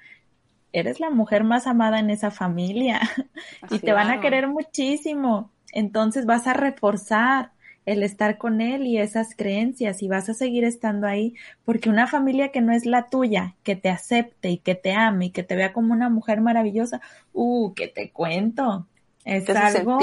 [0.73, 3.01] eres la mujer más amada en esa familia
[3.69, 5.51] y te van a querer muchísimo.
[5.71, 7.51] Entonces vas a reforzar
[7.85, 12.07] el estar con él y esas creencias y vas a seguir estando ahí porque una
[12.07, 15.43] familia que no es la tuya, que te acepte y que te ame y que
[15.43, 17.01] te vea como una mujer maravillosa,
[17.33, 18.87] uh, que te cuento.
[19.23, 19.99] Es algo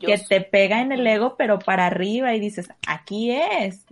[0.00, 3.84] que te pega en el ego, pero para arriba y dices, aquí es.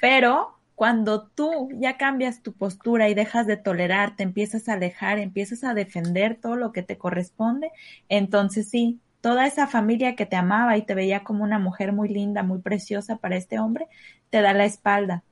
[0.00, 5.18] Pero cuando tú ya cambias tu postura y dejas de tolerar, te empiezas a alejar,
[5.18, 7.70] empiezas a defender todo lo que te corresponde,
[8.08, 12.08] entonces sí, toda esa familia que te amaba y te veía como una mujer muy
[12.08, 13.86] linda, muy preciosa para este hombre,
[14.30, 15.24] te da la espalda.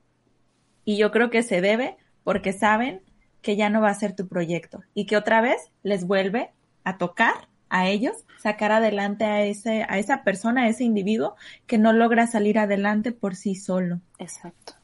[0.85, 3.01] Y yo creo que se debe porque saben
[3.41, 6.51] que ya no va a ser tu proyecto y que otra vez les vuelve
[6.83, 11.77] a tocar a ellos sacar adelante a ese a esa persona, a ese individuo que
[11.77, 13.99] no logra salir adelante por sí solo.
[14.19, 14.76] Exacto.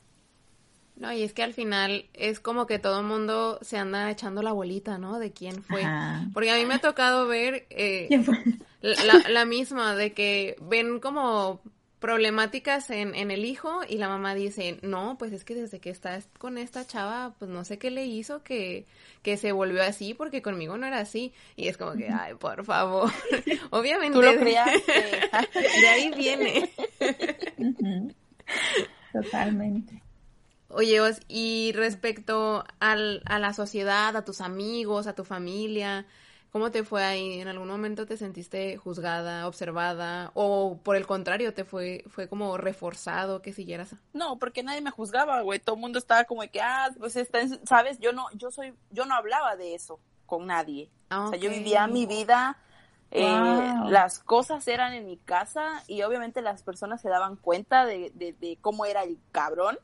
[0.95, 4.43] No, y es que al final es como que todo el mundo se anda echando
[4.43, 5.17] la bolita, ¿no?
[5.17, 5.83] De quién fue.
[6.33, 8.09] Porque a mí me ha tocado ver eh,
[9.29, 11.61] La, misma, de que ven como
[11.99, 15.89] problemáticas en, en el hijo y la mamá dice, no, pues es que desde que
[15.89, 18.85] estás con esta chava, pues no sé qué le hizo que,
[19.21, 21.33] que se volvió así porque conmigo no era así.
[21.55, 23.09] Y es como que, ay, por favor.
[23.71, 24.15] Obviamente.
[24.15, 24.57] Tú lo de
[25.87, 26.69] ahí viene.
[29.11, 30.02] Totalmente.
[30.73, 36.05] Oye, y respecto al, a la sociedad, a tus amigos, a tu familia,
[36.51, 37.39] ¿cómo te fue ahí?
[37.39, 40.31] ¿En algún momento te sentiste juzgada, observada?
[40.33, 43.95] ¿O por el contrario, te fue, fue como reforzado que siguieras?
[44.13, 45.59] No, porque nadie me juzgaba, güey.
[45.59, 47.99] Todo el mundo estaba como que, ah, pues, está, ¿sabes?
[47.99, 50.89] Yo no, yo soy, yo no hablaba de eso con nadie.
[51.11, 52.57] O sea, yo vivía mi vida,
[53.11, 58.11] eh, las cosas eran en mi casa y obviamente las personas se daban cuenta de,
[58.15, 59.77] de, de cómo era el cabrón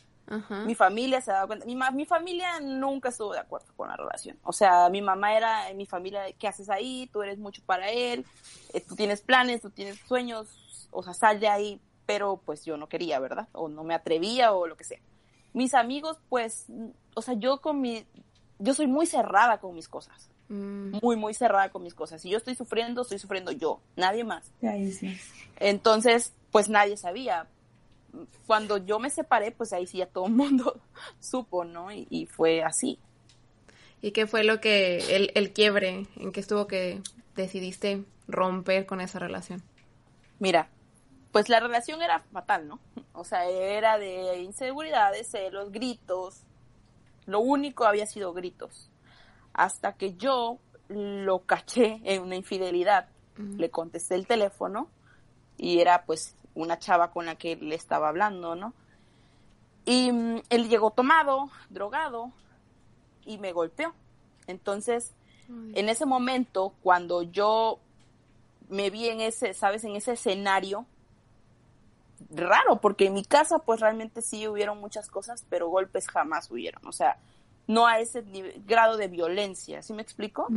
[0.66, 1.66] mi familia se daba cuenta.
[1.66, 4.38] Mi, mi familia nunca estuvo de acuerdo con la relación.
[4.44, 7.10] O sea, mi mamá era en mi familia, ¿qué haces ahí?
[7.12, 8.26] Tú eres mucho para él,
[8.74, 11.82] eh, tú tienes planes, tú tienes sueños, o sea, sal de ahí.
[12.06, 13.48] Pero pues yo no quería, ¿verdad?
[13.52, 15.00] O no me atrevía o lo que sea.
[15.54, 16.66] Mis amigos, pues,
[17.16, 18.06] o sea, yo con mi,
[18.60, 20.30] yo soy muy cerrada con mis cosas.
[20.48, 20.98] Mm.
[21.02, 22.22] Muy, muy cerrada con mis cosas.
[22.22, 24.52] Si yo estoy sufriendo, estoy sufriendo yo, nadie más.
[25.60, 27.48] Entonces, pues nadie sabía
[28.48, 30.80] cuando yo me separé, pues ahí sí ya todo el mundo
[31.20, 31.92] supo, ¿no?
[31.92, 33.00] Y, fue así.
[34.02, 37.02] ¿Y qué fue lo que, el, el quiebre en que estuvo que
[37.36, 39.62] decidiste romper con esa relación?
[40.40, 40.70] Mira,
[41.32, 42.80] pues la relación era fatal, ¿no?
[43.14, 46.42] O sea, era de inseguridades, los gritos.
[47.26, 48.90] Lo único había sido gritos.
[49.54, 53.10] Hasta que yo lo caché en una infidelidad.
[53.38, 54.90] Le contesté el teléfono
[55.58, 58.74] y era pues una chava con la que le estaba hablando, ¿no?
[59.86, 62.32] Y mm, él llegó tomado, drogado,
[63.26, 63.94] y me golpeó.
[64.48, 65.14] Entonces,
[65.74, 67.80] en ese momento, cuando yo
[68.70, 69.84] me vi en ese, ¿sabes?
[69.84, 70.86] En ese escenario,
[72.30, 76.86] raro, porque en mi casa, pues realmente sí hubieron muchas cosas, pero golpes jamás hubieron.
[76.88, 77.18] O sea,
[77.68, 78.24] no a ese
[78.66, 80.48] grado de violencia, ¿sí me explico?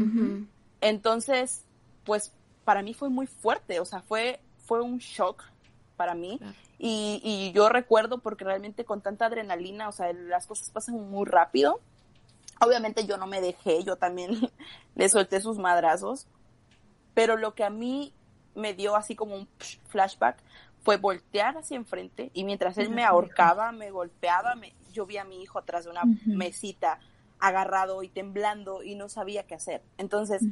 [0.80, 1.64] Entonces,
[2.04, 2.32] pues
[2.64, 5.44] para mí fue muy fuerte, o sea, fue, fue un shock
[6.02, 6.40] para mí.
[6.80, 11.26] Y, y, yo recuerdo porque realmente con tanta adrenalina, o sea, las cosas pasan muy
[11.26, 11.78] rápido.
[12.60, 14.50] Obviamente yo no me dejé, yo también
[14.96, 16.26] le solté sus madrazos,
[17.14, 18.12] pero lo que a mí
[18.56, 19.48] me dio así como un
[19.90, 20.42] flashback
[20.82, 25.24] fue voltear hacia enfrente y mientras él me ahorcaba, me golpeaba, me, yo vi a
[25.24, 26.98] mi hijo atrás de una mesita
[27.38, 29.82] agarrado y temblando y no sabía qué hacer.
[29.98, 30.42] Entonces,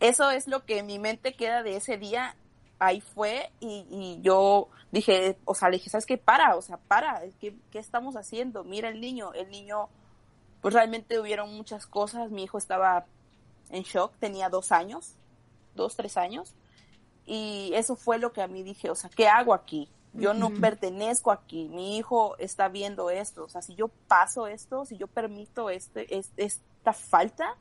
[0.00, 2.34] eso es lo que en mi mente queda de ese día.
[2.78, 6.18] Ahí fue y, yo dije, o sea, le dije, ¿sabes qué?
[6.18, 8.64] Para, o sea, para, ¿qué, ¿qué estamos haciendo?
[8.64, 9.88] Mira el niño, el niño,
[10.60, 12.30] pues realmente hubieron muchas cosas.
[12.30, 13.06] Mi hijo estaba
[13.70, 15.14] en shock, tenía dos años,
[15.74, 16.54] dos, tres años.
[17.24, 19.88] Y eso fue lo que a mí dije, o sea, ¿qué hago aquí?
[20.12, 24.86] Yo no pertenezco aquí, mi hijo está viendo esto, o sea, si yo paso esto,
[24.86, 27.54] si yo permito este, esta falta,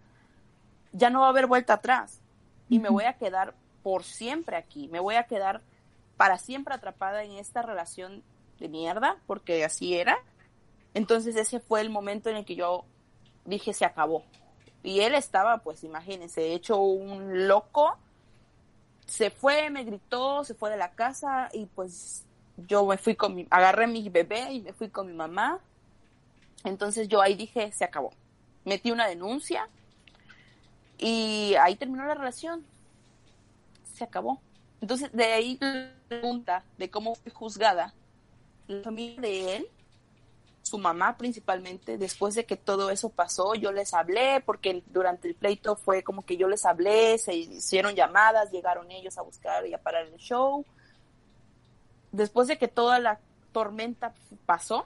[0.94, 2.22] ya no va a haber vuelta atrás
[2.70, 3.54] y me voy a quedar
[3.86, 5.62] por siempre aquí, me voy a quedar
[6.18, 8.24] para siempre atrapada en esta relación
[8.60, 10.18] de mierda, porque así era.
[10.96, 12.84] Entonces ese fue el momento en el que yo
[13.46, 14.24] dije, se acabó.
[14.82, 17.96] Y él estaba, pues imagínense, hecho un loco.
[19.06, 22.26] Se fue, me gritó, se fue de la casa y pues
[22.58, 25.60] yo me fui con mi, agarré mi bebé y me fui con mi mamá.
[26.64, 28.10] Entonces yo ahí dije, se acabó.
[28.64, 29.70] Metí una denuncia
[30.98, 32.66] y ahí terminó la relación.
[33.96, 34.42] Se acabó.
[34.82, 37.94] Entonces de ahí la pregunta de cómo fue juzgada
[38.68, 39.68] la familia de él,
[40.62, 45.36] su mamá principalmente, después de que todo eso pasó, yo les hablé, porque durante el
[45.36, 49.74] pleito fue como que yo les hablé, se hicieron llamadas, llegaron ellos a buscar y
[49.74, 50.66] a parar el show
[52.16, 53.20] después de que toda la
[53.52, 54.14] tormenta
[54.46, 54.86] pasó,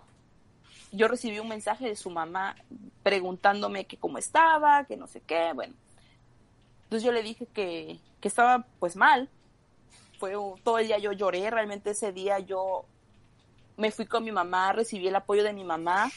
[0.92, 2.56] yo recibí un mensaje de su mamá
[3.04, 5.76] preguntándome que cómo estaba, que no sé qué, bueno.
[6.84, 9.30] Entonces yo le dije que, que estaba pues mal.
[10.20, 12.86] Fue todo el día yo lloré, realmente ese día yo
[13.78, 16.12] me fui con mi mamá, recibí el apoyo de mi mamá.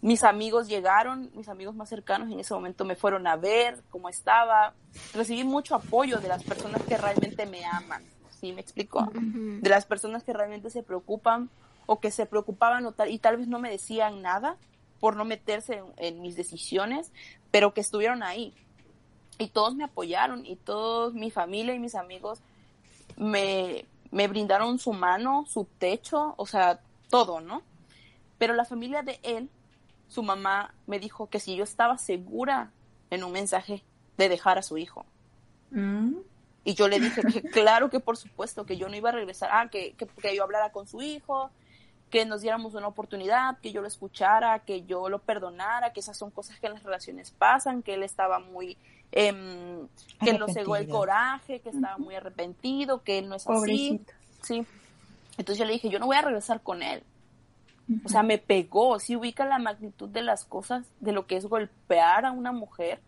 [0.00, 4.08] Mis amigos llegaron, mis amigos más cercanos en ese momento me fueron a ver cómo
[4.08, 4.74] estaba.
[5.14, 8.04] Recibí mucho apoyo de las personas que realmente me aman.
[8.42, 9.08] ¿sí me explico?
[9.14, 11.48] De las personas que realmente se preocupan
[11.86, 14.56] o que se preocupaban o tal, y tal vez no me decían nada
[14.98, 17.12] por no meterse en, mis decisiones,
[17.52, 18.52] pero que estuvieron ahí.
[19.42, 22.38] Y todos me apoyaron y todos, mi familia y mis amigos
[23.16, 26.78] me, me brindaron su mano, su techo, o sea,
[27.10, 27.62] todo, ¿no?
[28.38, 29.50] Pero la familia de él,
[30.08, 32.70] su mamá me dijo que si yo estaba segura
[33.10, 33.82] en un mensaje
[34.16, 35.04] de dejar a su hijo.
[35.72, 36.18] Mm.
[36.64, 39.50] Y yo le dije que claro que por supuesto, que yo no iba a regresar,
[39.52, 41.50] ah, que, que, que, yo hablara con su hijo,
[42.10, 46.16] que nos diéramos una oportunidad, que yo lo escuchara, que yo lo perdonara, que esas
[46.16, 48.76] son cosas que en las relaciones pasan, que él estaba muy,
[49.12, 49.86] eh,
[50.20, 54.00] que lo cegó el coraje, que estaba muy arrepentido, que él no es así.
[54.42, 54.66] Sí.
[55.36, 57.02] Entonces yo le dije, yo no voy a regresar con él.
[58.04, 61.46] O sea, me pegó, si ubica la magnitud de las cosas, de lo que es
[61.46, 63.00] golpear a una mujer.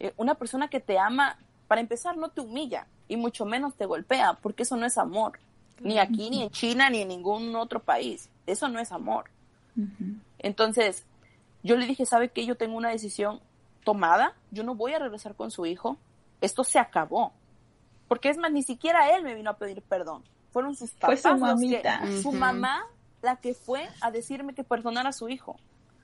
[0.00, 1.38] Eh, una persona que te ama,
[1.68, 5.38] para empezar, no te humilla y mucho menos te golpea, porque eso no es amor.
[5.80, 8.30] Ni aquí, ni en China, ni en ningún otro país.
[8.46, 9.26] Eso no es amor.
[10.38, 11.04] Entonces,
[11.62, 12.46] yo le dije, ¿sabe qué?
[12.46, 13.40] Yo tengo una decisión
[13.84, 14.34] tomada.
[14.50, 15.98] Yo no voy a regresar con su hijo.
[16.40, 17.32] Esto se acabó.
[18.08, 20.24] Porque es más, ni siquiera él me vino a pedir perdón.
[20.50, 21.20] Fueron sus papás.
[21.20, 22.00] Fue su mamita.
[22.22, 22.86] Su mamá
[23.22, 25.56] la que fue a decirme que perdonara a su hijo.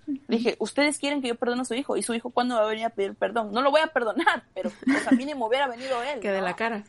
[0.07, 1.97] Le dije, ustedes quieren que yo perdone a su hijo.
[1.97, 3.53] ¿Y su hijo cuándo va a venir a pedir perdón?
[3.53, 6.21] No lo voy a perdonar, pero pues, a mínimo hubiera venido él.
[6.21, 6.85] Que de la cara.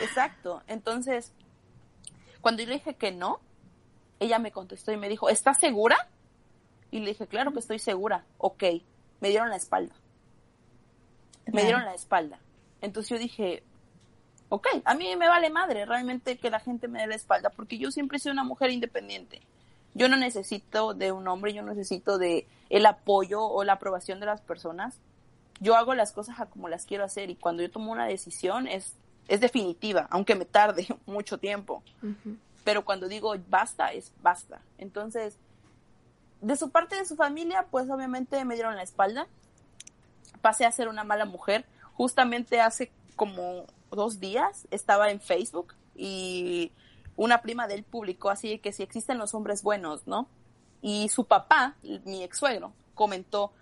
[0.00, 0.62] Exacto.
[0.66, 1.32] Entonces,
[2.40, 3.40] cuando yo le dije que no,
[4.18, 6.08] ella me contestó y me dijo, ¿estás segura?
[6.90, 8.24] Y le dije, claro que estoy segura.
[8.38, 8.64] Ok.
[9.20, 9.94] Me dieron la espalda.
[11.46, 12.38] Me dieron la espalda.
[12.80, 13.62] Entonces yo dije,
[14.48, 17.78] ok, a mí me vale madre realmente que la gente me dé la espalda, porque
[17.78, 19.40] yo siempre he sido una mujer independiente.
[19.94, 24.26] Yo no necesito de un hombre, yo necesito de el apoyo o la aprobación de
[24.26, 24.98] las personas.
[25.60, 28.94] Yo hago las cosas como las quiero hacer y cuando yo tomo una decisión es,
[29.28, 31.82] es definitiva, aunque me tarde mucho tiempo.
[32.64, 34.60] Pero cuando digo basta, es basta.
[34.78, 35.36] Entonces,
[36.40, 39.26] de su parte de su familia, pues obviamente me dieron la espalda.
[40.40, 41.64] Pasé a ser una mala mujer.
[41.94, 46.72] Justamente hace como dos días estaba en Facebook y
[47.16, 50.28] una prima de él publicó así que si existen los hombres buenos, ¿no?
[50.80, 53.52] Y su papá, mi ex suegro, comentó,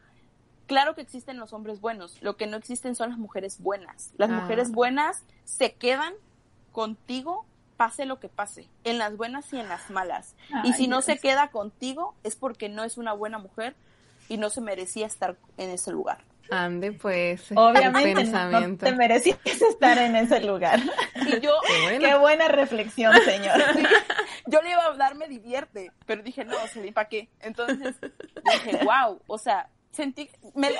[0.66, 4.12] claro que existen los hombres buenos, lo que no existen son las mujeres buenas.
[4.16, 4.34] Las ah.
[4.34, 6.14] mujeres buenas se quedan
[6.70, 7.44] contigo
[7.76, 10.34] pase lo que pase, en las buenas y en las malas.
[10.64, 13.76] y si no se queda contigo es porque no es una buena mujer
[14.28, 16.27] y no se merecía estar en ese lugar.
[16.50, 17.50] Ande, pues.
[17.54, 20.80] Obviamente no te merecías estar en ese lugar.
[21.26, 21.52] Y yo,
[21.98, 23.58] qué buena, reflexión, señor.
[24.46, 26.56] yo le iba a dar me divierte, pero dije, no,
[26.94, 27.28] ¿para qué?
[27.40, 30.70] Entonces dije, wow, o sea, sentí, me,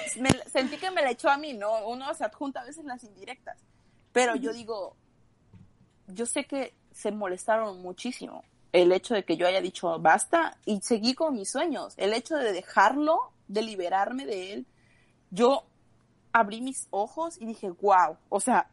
[0.47, 1.87] sentí que me la echó a mí, ¿no?
[1.89, 3.59] Uno se adjunta a veces las indirectas.
[4.13, 4.97] Pero yo digo,
[6.07, 8.45] yo sé que se molestaron muchísimo.
[8.73, 12.37] el hecho de que yo haya dicho basta y seguí con mis sueños, el hecho
[12.37, 14.67] de dejarlo, de liberarme de él,
[15.31, 15.65] yo
[16.33, 18.69] abrí mis ojos y dije, wow, o sea,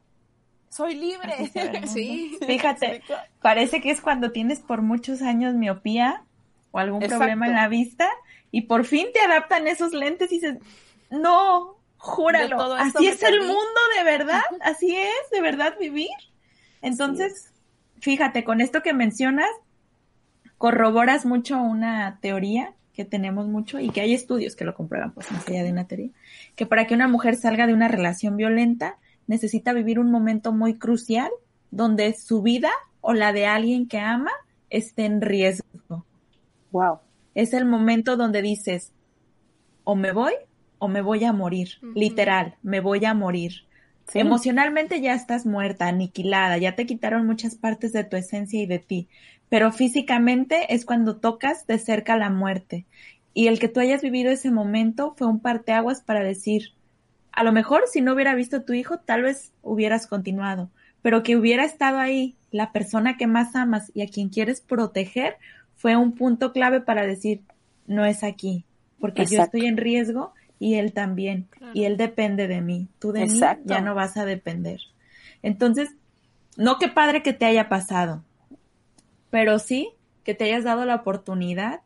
[0.70, 1.52] soy libre.
[1.88, 2.38] Sí.
[2.46, 3.02] Fíjate,
[3.42, 6.24] parece que es cuando tienes por muchos años miopía
[6.72, 8.10] o algún problema en la vista
[8.52, 10.58] y por fin te adaptan esos lentes y dices,
[11.10, 16.10] no, júralo, así es el mundo de verdad, así es de verdad vivir.
[16.82, 17.54] Entonces,
[18.00, 19.50] fíjate, con esto que mencionas,
[20.58, 25.32] corroboras mucho una teoría que tenemos mucho y que hay estudios que lo comprueban, pues
[25.32, 26.10] más allá de una teoría,
[26.56, 30.76] que para que una mujer salga de una relación violenta necesita vivir un momento muy
[30.76, 31.30] crucial
[31.72, 32.72] donde su vida
[33.02, 34.32] o la de alguien que ama
[34.70, 36.06] esté en riesgo.
[36.72, 37.00] Wow.
[37.36, 38.92] Es el momento donde dices,
[39.84, 40.34] o me voy
[40.80, 43.66] o me voy a morir, literal, me voy a morir.
[44.14, 48.80] Emocionalmente ya estás muerta, aniquilada, ya te quitaron muchas partes de tu esencia y de
[48.80, 49.08] ti,
[49.50, 52.86] pero físicamente es cuando tocas de cerca la muerte.
[53.34, 56.74] Y el que tú hayas vivido ese momento fue un parteaguas para decir,
[57.32, 60.70] a lo mejor si no hubiera visto a tu hijo, tal vez hubieras continuado,
[61.02, 65.36] pero que hubiera estado ahí la persona que más amas y a quien quieres proteger
[65.76, 67.42] fue un punto clave para decir,
[67.88, 68.64] no es aquí,
[69.00, 73.26] porque yo estoy en riesgo y él también, y él depende de mí, tú de
[73.26, 74.80] mí ya no vas a depender.
[75.42, 75.90] Entonces,
[76.58, 78.24] no qué padre que te haya pasado,
[79.30, 79.90] pero sí
[80.24, 81.82] que te hayas dado la oportunidad,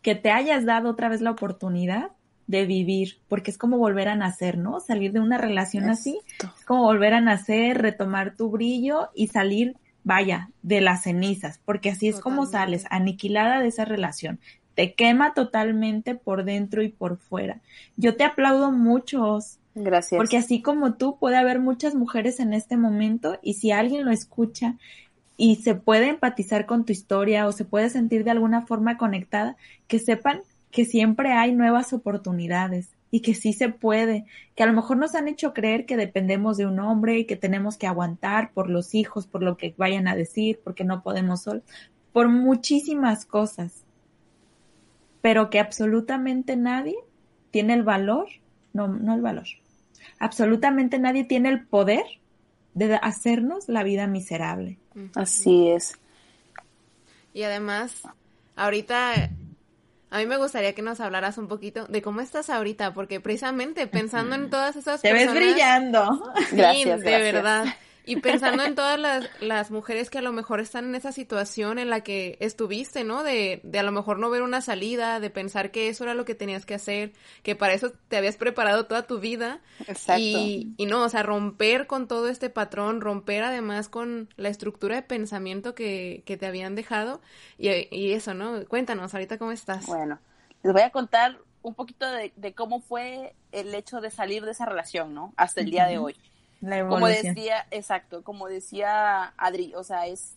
[0.00, 2.12] que te hayas dado otra vez la oportunidad
[2.46, 4.80] de vivir, porque es como volver a nacer, ¿no?
[4.80, 9.76] Salir de una relación así, es como volver a nacer, retomar tu brillo y salir,
[10.02, 14.38] vaya, de las cenizas, porque así es como sales, aniquilada de esa relación.
[14.74, 17.60] Te quema totalmente por dentro y por fuera.
[17.96, 19.38] Yo te aplaudo mucho.
[19.74, 20.16] Gracias.
[20.16, 24.10] Porque así como tú, puede haber muchas mujeres en este momento y si alguien lo
[24.10, 24.76] escucha
[25.36, 29.56] y se puede empatizar con tu historia o se puede sentir de alguna forma conectada,
[29.88, 34.24] que sepan que siempre hay nuevas oportunidades y que sí se puede,
[34.56, 37.36] que a lo mejor nos han hecho creer que dependemos de un hombre y que
[37.36, 41.42] tenemos que aguantar por los hijos, por lo que vayan a decir, porque no podemos
[41.42, 41.62] sol,
[42.12, 43.83] por muchísimas cosas,
[45.24, 46.98] pero que absolutamente nadie
[47.50, 48.28] tiene el valor,
[48.74, 49.46] no, no el valor,
[50.18, 52.04] absolutamente nadie tiene el poder
[52.74, 54.76] de hacernos la vida miserable.
[55.14, 55.98] Así es.
[57.32, 58.02] Y además,
[58.54, 59.30] ahorita
[60.10, 63.86] a mí me gustaría que nos hablaras un poquito de cómo estás ahorita, porque precisamente
[63.86, 66.34] pensando en todas esas Te ves brillando.
[66.52, 67.64] Gracias, de verdad.
[68.06, 71.78] Y pensando en todas las, las, mujeres que a lo mejor están en esa situación
[71.78, 73.22] en la que estuviste, ¿no?
[73.22, 76.24] De, de a lo mejor no ver una salida, de pensar que eso era lo
[76.24, 79.60] que tenías que hacer, que para eso te habías preparado toda tu vida.
[79.86, 80.20] Exacto.
[80.20, 84.96] Y, y no, o sea, romper con todo este patrón, romper además con la estructura
[84.96, 87.22] de pensamiento que, que te habían dejado.
[87.58, 88.66] Y, y eso, ¿no?
[88.66, 89.86] Cuéntanos, ahorita cómo estás.
[89.86, 90.18] Bueno,
[90.62, 94.50] les voy a contar un poquito de, de cómo fue el hecho de salir de
[94.50, 95.32] esa relación, ¿no?
[95.36, 96.14] Hasta el día de hoy
[96.88, 100.36] como decía, exacto, como decía Adri, o sea, es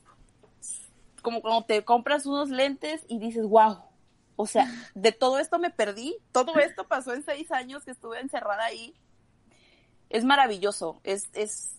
[1.22, 3.80] como cuando te compras unos lentes y dices, wow,
[4.38, 8.20] o sea, de todo esto me perdí, todo esto pasó en seis años que estuve
[8.20, 8.96] encerrada ahí.
[10.10, 11.76] Es maravilloso, es, es,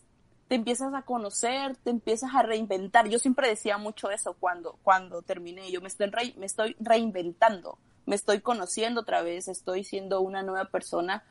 [0.49, 3.09] te empiezas a conocer, te empiezas a reinventar.
[3.09, 8.17] Yo siempre decía mucho eso cuando, cuando terminé, yo me estoy, me estoy reinventando, me
[8.17, 11.23] estoy conociendo otra vez, estoy siendo una nueva persona.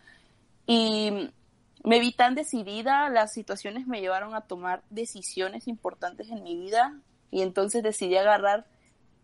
[0.65, 1.29] Y
[1.87, 6.99] me vi tan decidida, las situaciones me llevaron a tomar decisiones importantes en mi vida
[7.31, 8.65] y entonces decidí agarrar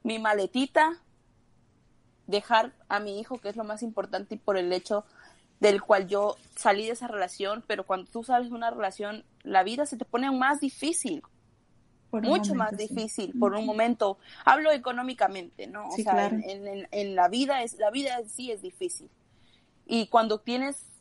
[0.02, 1.02] mi maletita,
[2.26, 5.04] dejar a mi hijo, que es lo más importante y por el hecho
[5.60, 9.64] del cual yo salí de esa relación, pero cuando tú sales de una relación, la
[9.64, 11.22] vida se te pone más difícil,
[12.14, 14.20] mucho más difícil por un momento.
[14.46, 15.90] Hablo económicamente, ¿no?
[15.90, 19.10] o sea, en, en, la vida es, la vida en sí es difícil.
[19.86, 20.93] Y cuando tienes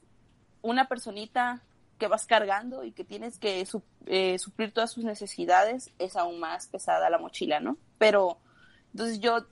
[0.62, 1.62] una personita
[1.98, 3.66] que vas cargando y que tienes que
[4.06, 7.76] eh, suplir todas sus necesidades, es aún más pesada la mochila, ¿no?
[7.98, 8.38] Pero
[8.92, 9.46] entonces yo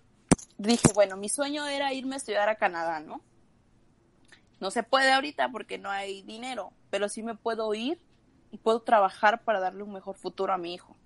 [0.58, 3.20] dije, bueno, mi sueño era irme a estudiar a Canadá, ¿no?
[4.58, 7.98] No se puede ahorita porque no hay dinero, pero sí me puedo ir
[8.50, 10.96] y puedo trabajar para darle un mejor futuro a mi hijo.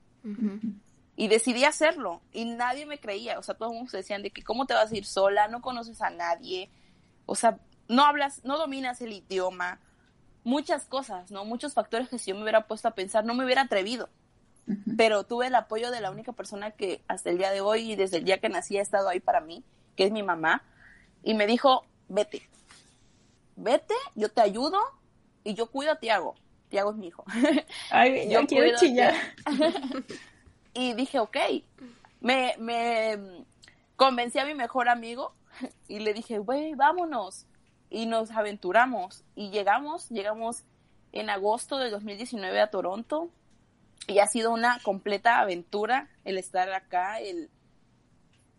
[1.17, 4.67] Y decidí hacerlo y nadie me creía, o sea, todos mundo decían de que cómo
[4.67, 6.71] te vas a ir sola, no conoces a nadie,
[7.27, 9.79] o sea, no hablas, no dominas el idioma,
[10.45, 11.45] muchas cosas, ¿no?
[11.45, 14.09] Muchos factores que si yo me hubiera puesto a pensar no me hubiera atrevido.
[14.97, 17.97] Pero tuve el apoyo de la única persona que hasta el día de hoy y
[17.97, 19.63] desde el día que nací ha estado ahí para mí,
[19.95, 20.63] que es mi mamá,
[21.23, 22.49] y me dijo, vete,
[23.57, 24.79] vete, yo te ayudo
[25.43, 26.35] y yo cuido a Tiago.
[26.71, 27.25] Tiago es mi hijo.
[27.91, 29.15] Ay, yo quiero chillar.
[30.75, 31.37] y dije, ok,
[32.21, 33.45] me, me
[33.97, 35.35] convencí a mi mejor amigo
[35.89, 37.47] y le dije, güey, vámonos.
[37.95, 40.65] Y nos aventuramos y llegamos, llegamos
[41.13, 43.31] en agosto de 2019 a Toronto
[44.09, 47.51] y ha sido una completa aventura el estar acá, el,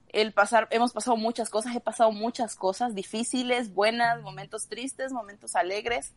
[0.08, 5.58] el pasar, hemos pasado muchas cosas, he pasado muchas cosas difíciles, buenas, momentos tristes, momentos
[5.58, 6.14] alegres.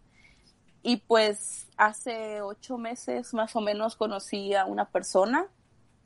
[0.85, 5.49] Y pues hace ocho meses más o menos conocí a una persona.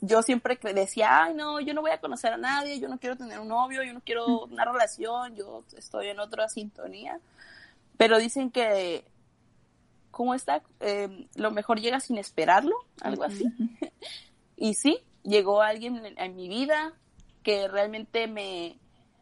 [0.04, 3.16] Yo siempre decía, ay no, yo no voy a conocer a nadie, yo no quiero
[3.16, 7.20] tener un novio, yo no quiero una relación, yo estoy en otra sintonía.
[7.96, 9.04] Pero dicen que,
[10.10, 10.60] ¿cómo está?
[10.80, 13.44] Eh, lo mejor llega sin esperarlo, algo así.
[14.56, 16.94] y sí, llegó alguien en mi vida,
[17.44, 18.80] que realmente me,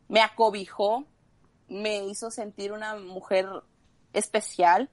[0.08, 1.04] me acobijó,
[1.68, 3.46] me hizo sentir una mujer
[4.14, 4.88] especial,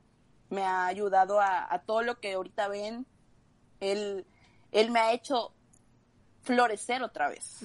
[0.50, 3.06] me ha ayudado a, todo lo que ahorita ven.
[3.80, 4.26] Él,
[4.72, 5.54] él me ha hecho
[6.48, 7.60] florecer otra vez.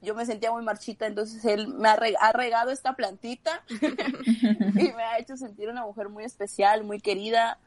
[0.00, 1.96] Yo me sentía muy marchita, entonces él me ha,
[2.32, 7.58] regado esta plantita y me ha hecho sentir una mujer muy especial, muy querida.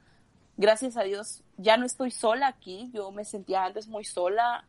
[0.58, 4.66] Gracias a Dios, ya no estoy sola aquí, yo me sentía antes muy sola,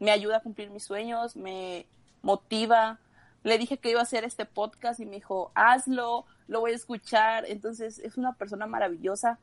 [0.00, 1.86] me ayuda a cumplir mis sueños, me
[2.22, 2.98] motiva.
[3.42, 6.76] Le dije que iba a hacer este podcast y me dijo, hazlo, lo voy a
[6.76, 7.44] escuchar.
[7.46, 9.38] Entonces es una persona maravillosa.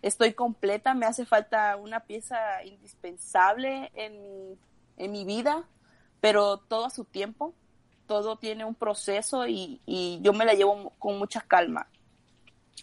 [0.00, 4.58] Estoy completa, me hace falta una pieza indispensable en mi,
[4.96, 5.64] en mi vida,
[6.20, 7.54] pero todo a su tiempo,
[8.06, 11.88] todo tiene un proceso y, y yo me la llevo con mucha calma.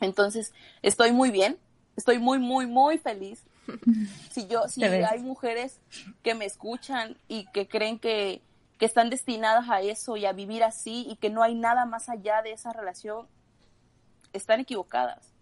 [0.01, 1.57] Entonces, estoy muy bien,
[1.95, 3.43] estoy muy, muy, muy feliz
[4.31, 5.79] si yo, si hay mujeres
[6.23, 8.41] que me escuchan y que creen que,
[8.77, 12.09] que están destinadas a eso y a vivir así y que no hay nada más
[12.09, 13.27] allá de esa relación,
[14.33, 15.33] están equivocadas.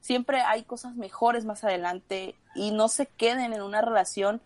[0.00, 4.40] Siempre hay cosas mejores más adelante y no se queden en una relación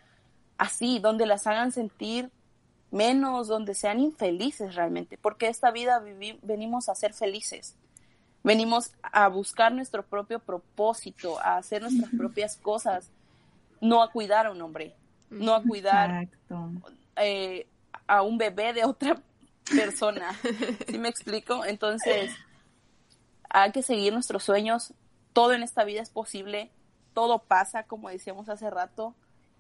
[0.59, 2.31] así, donde las hagan sentir
[2.91, 6.03] menos, donde sean infelices realmente, porque esta vida
[6.43, 7.77] venimos a ser felices
[8.45, 13.11] venimos a buscar nuestro propio propósito, a hacer nuestras propias cosas,
[13.81, 14.95] no a cuidar a un hombre,
[15.31, 16.29] no a cuidar
[17.17, 17.67] eh,
[18.07, 19.21] a un bebé de otra
[19.65, 20.31] persona.
[20.87, 21.65] ¿Sí me explico?
[21.65, 22.31] Entonces,
[23.49, 24.93] hay que seguir nuestros sueños.
[25.33, 26.71] Todo en esta vida es posible,
[27.15, 29.15] todo pasa, como decíamos hace rato,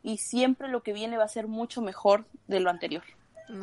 [0.04, 3.02] y siempre lo que viene va a ser mucho mejor de lo anterior.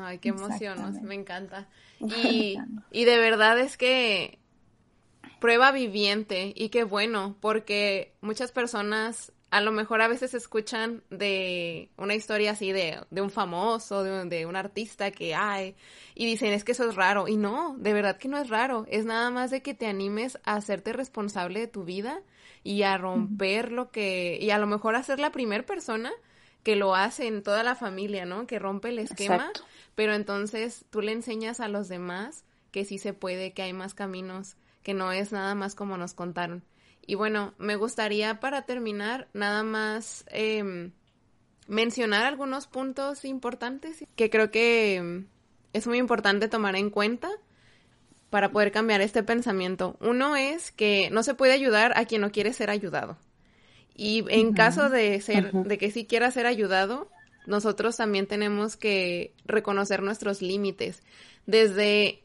[0.02, 1.70] Ay, qué emoción, me encanta.
[2.02, 2.58] Y,
[2.90, 4.40] y de verdad es que
[5.40, 11.90] prueba viviente y qué bueno, porque muchas personas a lo mejor a veces escuchan de
[11.98, 15.76] una historia así de, de un famoso, de un, de un artista que hay,
[16.16, 17.28] y dicen es que eso es raro.
[17.28, 18.88] Y no, de verdad que no es raro.
[18.90, 22.22] Es nada más de que te animes a hacerte responsable de tu vida
[22.64, 26.12] y a romper lo que, y a lo mejor a ser la primera persona
[26.64, 28.48] que lo hace en toda la familia, ¿no?
[28.48, 29.52] Que rompe el esquema,
[29.96, 33.94] pero entonces tú le enseñas a los demás que sí se puede, que hay más
[33.94, 36.64] caminos que no es nada más como nos contaron.
[37.06, 40.92] Y bueno, me gustaría para terminar nada más em,
[41.68, 45.28] mencionar algunos puntos importantes que creo que em,
[45.74, 47.30] es muy importante tomar en cuenta
[48.30, 49.98] para poder cambiar este pensamiento.
[50.00, 53.18] Uno es que no se puede ayudar a quien no quiere ser ayudado.
[53.96, 57.10] Y en caso de ser, de que sí quiera ser ayudado,
[57.46, 61.04] nosotros también tenemos que reconocer nuestros límites.
[61.46, 62.24] Desde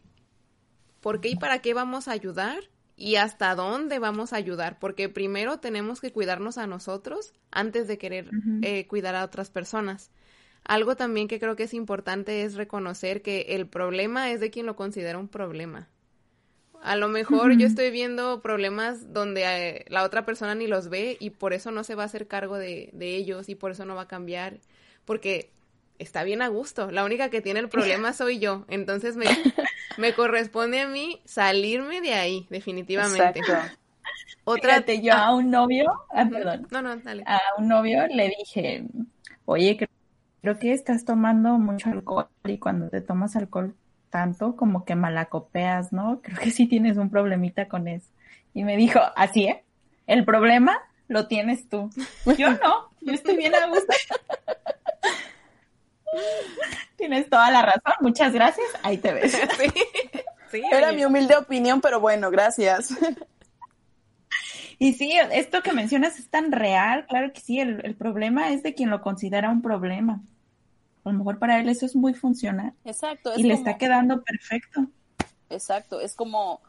[1.00, 2.58] por qué y para qué vamos a ayudar
[2.96, 7.98] y hasta dónde vamos a ayudar, porque primero tenemos que cuidarnos a nosotros antes de
[7.98, 8.30] querer
[8.62, 10.10] eh, cuidar a otras personas.
[10.64, 14.66] Algo también que creo que es importante es reconocer que el problema es de quien
[14.66, 15.88] lo considera un problema.
[16.82, 21.16] A lo mejor yo estoy viendo problemas donde eh, la otra persona ni los ve
[21.20, 23.84] y por eso no se va a hacer cargo de, de ellos y por eso
[23.84, 24.58] no va a cambiar,
[25.04, 25.50] porque
[25.98, 26.90] está bien a gusto.
[26.90, 28.64] La única que tiene el problema soy yo.
[28.68, 29.26] Entonces me,
[29.98, 33.40] me corresponde a mí salirme de ahí, definitivamente.
[34.44, 36.68] Otra, yo a un novio, ah, perdón.
[36.70, 37.24] No, no, dale.
[37.26, 38.84] A un novio le dije,
[39.44, 39.76] oye,
[40.40, 43.74] creo que estás tomando mucho alcohol y cuando te tomas alcohol
[44.16, 46.22] tanto como que malacopeas, ¿no?
[46.22, 48.08] Creo que sí tienes un problemita con eso.
[48.54, 49.62] Y me dijo, así, ¿eh?
[50.06, 51.90] El problema lo tienes tú.
[52.38, 53.92] Yo no, yo estoy bien a gusto.
[56.96, 59.38] Tienes toda la razón, muchas gracias, ahí te ves.
[60.50, 62.96] Sí, Era mi humilde opinión, pero bueno, gracias.
[64.78, 68.74] Y sí, esto que mencionas es tan real, claro que sí, el, problema es de
[68.74, 70.20] quien lo considera un problema.
[71.06, 72.74] A lo mejor para él eso es muy funcional.
[72.84, 73.32] Exacto.
[73.36, 74.88] y le está quedando perfecto.
[75.48, 76.60] Exacto, es como,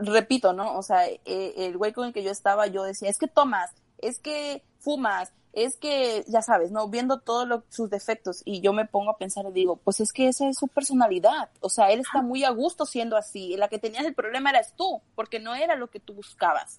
[0.00, 0.78] repito, ¿no?
[0.78, 3.72] O sea, eh, el güey con el que yo estaba, yo decía, es que tomas,
[3.98, 6.88] es que fumas, es que, ya sabes, ¿no?
[6.88, 10.28] Viendo todos sus defectos y yo me pongo a pensar y digo, pues es que
[10.28, 11.50] esa es su personalidad.
[11.60, 13.56] O sea, él está muy a gusto siendo así.
[13.56, 16.78] La que tenías el problema eras tú, porque no era lo que tú buscabas.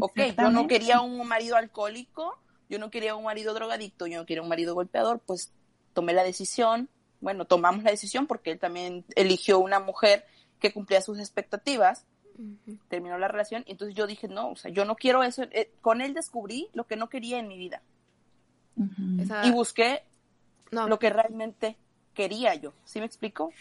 [0.00, 2.38] Ok, yo no quería un marido alcohólico,
[2.68, 5.52] yo no quería un marido drogadicto, yo no quería un marido golpeador, pues
[5.94, 6.90] tomé la decisión,
[7.20, 10.26] bueno, tomamos la decisión porque él también eligió una mujer
[10.60, 12.04] que cumplía sus expectativas
[12.88, 15.44] terminó la relación y entonces yo dije, no, o sea, yo no quiero eso.
[15.50, 17.82] Eh, con él descubrí lo que no quería en mi vida.
[19.44, 20.02] Y busqué
[20.70, 21.76] lo que realmente
[22.12, 22.72] quería yo.
[22.84, 23.52] ¿Sí me explico?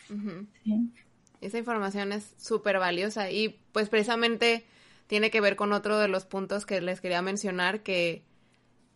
[1.41, 4.65] Esa información es súper valiosa y pues precisamente
[5.07, 8.23] tiene que ver con otro de los puntos que les quería mencionar, que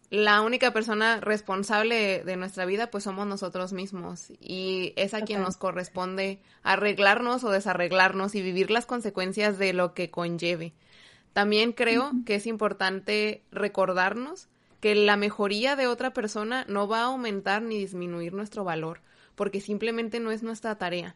[0.10, 5.42] la única persona responsable de nuestra vida pues somos nosotros mismos y es a quien
[5.42, 10.74] nos corresponde arreglarnos o desarreglarnos y vivir las consecuencias de lo que conlleve.
[11.34, 14.48] También creo que es importante recordarnos
[14.80, 19.02] que la mejoría de otra persona no va a aumentar ni disminuir nuestro valor,
[19.36, 21.16] porque simplemente no es nuestra tarea.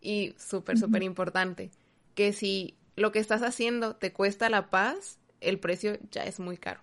[0.00, 1.70] Y súper, súper importante,
[2.14, 6.56] que si lo que estás haciendo te cuesta la paz, el precio ya es muy
[6.56, 6.80] caro.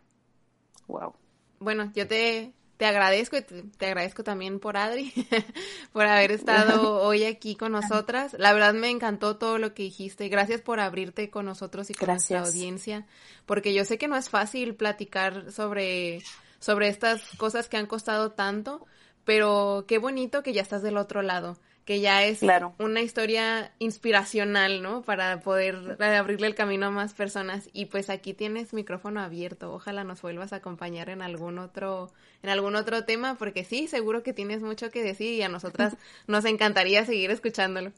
[0.88, 1.14] Wow.
[1.60, 5.14] Bueno, yo te, te agradezco y te, agradezco también por Adri,
[5.93, 8.36] por haber estado hoy aquí con nosotras.
[8.39, 10.30] La verdad me encantó todo lo que dijiste.
[10.30, 13.05] Gracias por abrirte con nosotros y con nuestra audiencia,
[13.45, 16.22] porque yo sé que no es fácil platicar sobre,
[16.60, 18.86] sobre estas cosas que han costado tanto,
[19.26, 21.57] pero qué bonito que ya estás del otro lado
[21.89, 22.41] que ya es
[22.77, 25.01] una historia inspiracional, ¿no?
[25.01, 27.67] Para poder abrirle el camino a más personas.
[27.73, 29.73] Y pues aquí tienes micrófono abierto.
[29.73, 32.11] Ojalá nos vuelvas a acompañar en algún otro,
[32.43, 35.97] en algún otro tema, porque sí, seguro que tienes mucho que decir y a nosotras
[36.27, 37.91] nos encantaría seguir escuchándolo.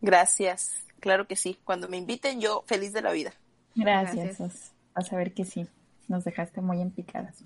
[0.00, 1.58] Gracias, claro que sí.
[1.64, 3.32] Cuando me inviten, yo feliz de la vida.
[3.74, 4.38] Gracias.
[4.38, 4.72] Gracias.
[4.94, 5.66] A saber que sí
[6.08, 7.44] nos dejaste muy en picadas.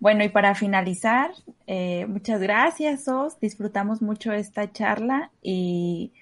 [0.00, 1.30] Bueno, y para finalizar,
[1.66, 3.38] eh, muchas gracias, Os.
[3.40, 6.12] Disfrutamos mucho esta charla y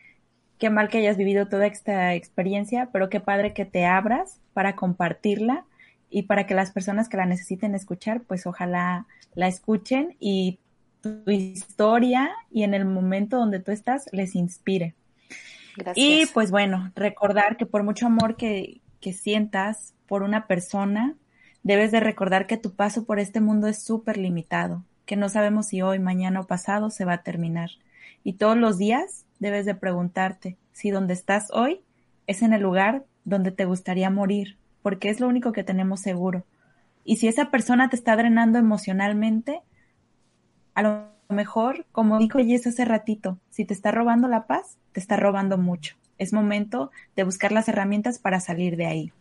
[0.58, 4.76] qué mal que hayas vivido toda esta experiencia, pero qué padre que te abras para
[4.76, 5.64] compartirla
[6.10, 10.58] y para que las personas que la necesiten escuchar, pues ojalá la escuchen y
[11.00, 14.94] tu historia y en el momento donde tú estás les inspire.
[15.76, 15.96] Gracias.
[15.96, 21.14] Y pues bueno, recordar que por mucho amor que, que sientas por una persona,
[21.64, 25.68] Debes de recordar que tu paso por este mundo es súper limitado, que no sabemos
[25.68, 27.70] si hoy, mañana o pasado se va a terminar.
[28.22, 31.80] Y todos los días debes de preguntarte si donde estás hoy
[32.26, 36.44] es en el lugar donde te gustaría morir, porque es lo único que tenemos seguro.
[37.02, 39.62] Y si esa persona te está drenando emocionalmente,
[40.74, 45.00] a lo mejor, como dijo Jess hace ratito, si te está robando la paz, te
[45.00, 45.96] está robando mucho.
[46.18, 49.12] Es momento de buscar las herramientas para salir de ahí.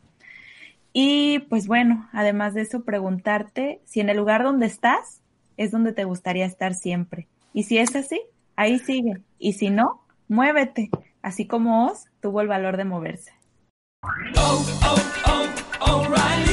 [0.93, 5.21] Y pues bueno, además de eso, preguntarte si en el lugar donde estás
[5.57, 7.27] es donde te gustaría estar siempre.
[7.51, 8.21] Y si es así,
[8.55, 9.21] ahí sigue.
[9.39, 10.89] Y si no, muévete,
[11.23, 13.31] así como Oz tuvo el valor de moverse.
[14.37, 14.95] Oh, oh,
[15.81, 16.52] oh,